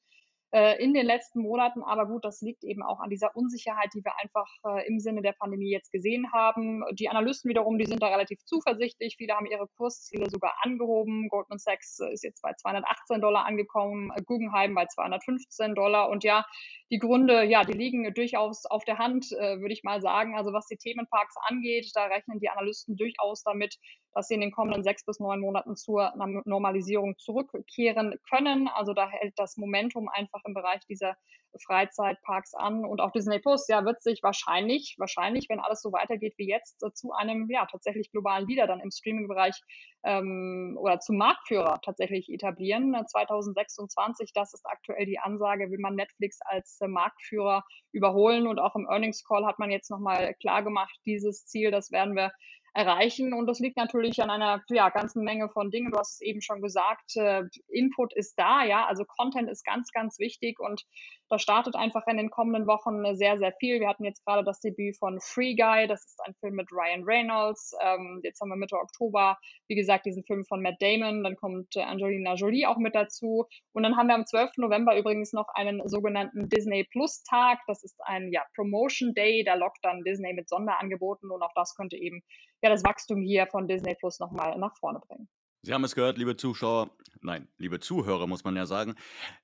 äh, 0.53 0.83
in 0.83 0.95
den 0.95 1.07
letzten 1.07 1.41
Monaten. 1.43 1.83
Aber 1.83 2.07
gut, 2.07 2.25
das 2.25 2.41
liegt 2.41 2.65
eben 2.65 2.83
auch 2.83 3.01
an 3.01 3.11
dieser 3.11 3.35
Unsicherheit, 3.37 3.91
die 3.95 4.05
wir 4.05 4.13
einfach 4.23 4.47
äh, 4.67 4.87
im 4.87 4.99
Sinne 5.01 5.23
der 5.23 5.33
Pandemie 5.33 5.71
jetzt 5.71 5.93
gesehen 5.93 6.33
haben. 6.33 6.83
Die 6.93 7.09
Analysten 7.09 7.49
wiederum, 7.49 7.79
die 7.79 7.87
sind 7.87 8.03
da 8.03 8.09
relativ 8.09 8.39
zuversichtlich. 8.45 9.17
Viele 9.17 9.35
haben 9.35 9.47
ihre 9.47 9.69
Kursziele 9.77 10.29
sogar 10.29 10.55
angehoben. 10.63 11.29
Goldman 11.29 11.59
Sachs 11.59 11.99
ist 12.13 12.25
jetzt 12.25 12.43
bei 12.43 12.53
218 12.55 13.21
Dollar 13.21 13.47
angekommen, 13.47 14.11
Guggenheim 14.27 14.75
bei 14.75 14.87
215 14.87 15.75
Dollar. 15.75 16.11
Und 16.11 16.25
ja, 16.25 16.45
die 16.91 16.99
Gründe, 16.99 17.45
ja, 17.45 17.65
die 17.65 17.73
liegen 17.73 18.13
durchaus 18.15 18.67
auf 18.67 18.85
der 18.85 18.99
Hand, 18.99 19.33
äh, 19.33 19.61
würde 19.61 19.73
ich 19.73 19.85
mal 19.85 20.01
sagen. 20.01 20.37
Also 20.37 20.53
was 20.53 20.67
die 20.67 20.77
Themenparks 20.77 21.35
angeht, 21.49 21.91
da 21.95 22.07
rechnen 22.07 22.41
die 22.41 22.49
Analysten 22.49 22.97
durchaus 22.97 23.43
damit, 23.45 23.77
dass 24.15 24.29
sie 24.29 24.35
in 24.35 24.41
den 24.41 24.53
kommenden 24.53 24.83
sechs 24.83 25.05
bis 25.05 25.21
neun 25.21 25.41
Monaten 25.41 25.77
zur 25.77 26.13
Normalisierung 26.45 27.17
zurückkehren 27.19 28.19
können. 28.29 28.69
Also 28.69 28.93
da 28.93 29.09
hält 29.09 29.35
das 29.37 29.57
Momentum 29.57 30.09
einfach 30.09 30.41
im 30.45 30.55
Bereich 30.55 30.81
dieser 30.89 31.17
Freizeitparks 31.59 32.55
an. 32.55 32.85
Und 32.85 33.01
auch 33.01 33.11
Disney 33.11 33.39
Plus, 33.39 33.67
ja, 33.69 33.85
wird 33.85 34.03
sich 34.03 34.23
wahrscheinlich, 34.23 34.97
wahrscheinlich, 34.99 35.49
wenn 35.49 35.61
alles 35.61 35.83
so 35.83 35.93
weitergeht 35.93 36.35
wie 36.37 36.49
jetzt, 36.49 36.83
äh, 36.83 36.93
zu 36.93 37.13
einem, 37.13 37.49
ja, 37.51 37.67
tatsächlich 37.67 38.11
globalen 38.11 38.47
Leader 38.47 38.67
dann 38.67 38.81
im 38.81 38.91
Streaming-Bereich 38.91 39.61
ähm, 40.05 40.77
oder 40.81 41.01
zum 41.01 41.17
Marktführer 41.17 41.81
tatsächlich 41.85 42.29
etablieren. 42.29 42.95
2026, 43.07 44.33
das 44.33 44.55
ist 44.55 44.67
aktuell 44.67 45.07
die 45.07 45.19
Ansage, 45.19 45.71
will 45.71 45.79
man 45.81 45.95
Netflix 45.95 46.39
als 46.45 46.81
äh, 46.81 46.89
Marktführer 46.89 47.65
überholen. 47.93 48.47
Und 48.47 48.59
auch 48.59 48.77
im 48.77 48.87
Earnings 48.89 49.25
Call 49.25 49.47
hat 49.47 49.59
man 49.59 49.71
jetzt 49.71 49.91
nochmal 49.91 50.35
klar 50.35 50.63
gemacht, 50.63 50.97
dieses 51.05 51.47
Ziel, 51.47 51.71
das 51.71 51.91
werden 51.91 52.15
wir 52.15 52.33
erreichen. 52.75 53.33
Und 53.33 53.47
das 53.47 53.59
liegt 53.59 53.77
natürlich 53.77 54.23
an 54.23 54.31
einer 54.31 54.63
ja, 54.69 54.89
ganzen 54.91 55.25
Menge 55.25 55.49
von 55.49 55.71
Dingen. 55.71 55.91
Du 55.91 55.99
hast 55.99 56.15
es 56.15 56.21
eben 56.21 56.41
schon 56.41 56.61
gesagt, 56.61 57.17
äh, 57.17 57.43
Input 57.69 58.15
ist 58.15 58.35
da, 58.39 58.65
ja, 58.65 58.87
also 58.87 59.05
Content 59.05 59.51
ist 59.51 59.65
ganz, 59.65 59.91
ganz 59.93 60.19
wichtig 60.19 60.59
und 60.61 60.85
da 61.31 61.39
startet 61.39 61.77
einfach 61.77 62.07
in 62.09 62.17
den 62.17 62.29
kommenden 62.29 62.67
Wochen 62.67 63.15
sehr, 63.15 63.39
sehr 63.39 63.53
viel. 63.53 63.79
Wir 63.79 63.89
hatten 63.89 64.05
jetzt 64.05 64.25
gerade 64.25 64.43
das 64.43 64.61
Debüt 64.61 64.99
von 64.99 65.21
Free 65.21 65.55
Guy, 65.55 65.87
das 65.87 66.05
ist 66.05 66.21
ein 66.25 66.35
Film 66.41 66.57
mit 66.57 66.73
Ryan 66.73 67.05
Reynolds. 67.05 67.73
Ähm, 67.81 68.21
jetzt 68.25 68.41
haben 68.41 68.49
wir 68.49 68.57
Mitte 68.57 68.77
Oktober, 68.77 69.39
wie 69.69 69.77
gesagt, 69.77 70.07
diesen 70.07 70.25
Film 70.25 70.45
von 70.45 70.61
Matt 70.61 70.83
Damon. 70.83 71.23
Dann 71.23 71.37
kommt 71.37 71.77
Angelina 71.77 72.35
Jolie 72.35 72.67
auch 72.67 72.79
mit 72.79 72.97
dazu. 72.97 73.47
Und 73.73 73.85
dann 73.85 73.97
haben 73.97 74.09
wir 74.09 74.17
am 74.17 74.27
12. 74.27 74.57
November 74.57 74.99
übrigens 74.99 75.33
noch 75.33 75.49
einen 75.55 75.87
sogenannten 75.89 76.49
Disney 76.49 76.85
Plus 76.91 77.23
Tag. 77.23 77.61
Das 77.69 77.85
ist 77.85 78.01
ein 78.05 78.33
ja, 78.33 78.43
Promotion 78.57 79.15
Day. 79.15 79.45
Da 79.45 79.55
lockt 79.55 79.79
dann 79.83 80.03
Disney 80.03 80.33
mit 80.33 80.49
Sonderangeboten 80.49 81.31
und 81.31 81.43
auch 81.43 81.53
das 81.55 81.77
könnte 81.77 81.97
eben 81.97 82.23
ja 82.61 82.71
das 82.71 82.83
Wachstum 82.83 83.23
hier 83.23 83.47
von 83.47 83.69
Disney 83.69 83.95
Plus 83.95 84.19
nochmal 84.19 84.59
nach 84.59 84.77
vorne 84.77 84.99
bringen. 84.99 85.29
Sie 85.63 85.75
haben 85.75 85.85
es 85.85 85.95
gehört, 85.95 86.17
liebe 86.17 86.37
Zuschauer, 86.37 86.91
nein, 87.21 87.47
liebe 87.59 87.81
Zuhörer, 87.81 88.27
muss 88.27 88.45
man 88.45 88.57
ja 88.57 88.65
sagen. 88.65 88.95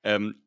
Ähm, 0.03 0.46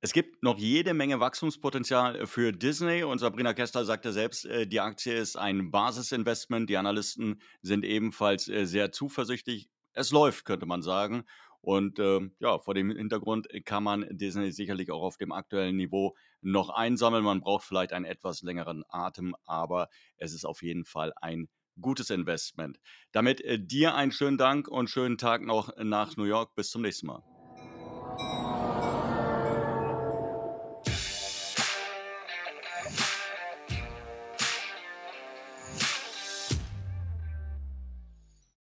es 0.00 0.12
gibt 0.12 0.42
noch 0.42 0.58
jede 0.58 0.94
Menge 0.94 1.20
Wachstumspotenzial 1.20 2.16
äh, 2.16 2.26
für 2.26 2.52
Disney 2.52 3.02
und 3.02 3.18
Sabrina 3.18 3.54
Kessler 3.54 3.84
sagte 3.84 4.12
selbst, 4.12 4.44
äh, 4.44 4.66
die 4.66 4.80
Aktie 4.80 5.16
ist 5.16 5.36
ein 5.36 5.70
Basisinvestment. 5.70 6.68
Die 6.68 6.76
Analysten 6.76 7.40
sind 7.62 7.84
ebenfalls 7.84 8.48
äh, 8.48 8.66
sehr 8.66 8.92
zuversichtlich. 8.92 9.70
Es 9.92 10.10
läuft, 10.10 10.44
könnte 10.44 10.66
man 10.66 10.82
sagen. 10.82 11.24
Und 11.62 11.98
äh, 11.98 12.20
ja, 12.38 12.58
vor 12.58 12.74
dem 12.74 12.90
Hintergrund 12.90 13.48
kann 13.64 13.82
man 13.82 14.06
Disney 14.10 14.52
sicherlich 14.52 14.92
auch 14.92 15.02
auf 15.02 15.16
dem 15.16 15.32
aktuellen 15.32 15.76
Niveau 15.76 16.14
noch 16.40 16.68
einsammeln. 16.70 17.24
Man 17.24 17.40
braucht 17.40 17.64
vielleicht 17.64 17.92
einen 17.92 18.04
etwas 18.04 18.42
längeren 18.42 18.84
Atem, 18.88 19.34
aber 19.46 19.88
es 20.16 20.32
ist 20.32 20.44
auf 20.44 20.62
jeden 20.62 20.84
Fall 20.84 21.12
ein 21.20 21.48
gutes 21.80 22.10
Investment. 22.10 22.78
Damit 23.12 23.40
äh, 23.40 23.58
dir 23.58 23.94
einen 23.94 24.12
schönen 24.12 24.38
Dank 24.38 24.68
und 24.68 24.90
schönen 24.90 25.18
Tag 25.18 25.42
noch 25.42 25.74
nach 25.78 26.16
New 26.16 26.24
York. 26.24 26.54
Bis 26.54 26.70
zum 26.70 26.82
nächsten 26.82 27.06
Mal. 27.06 27.22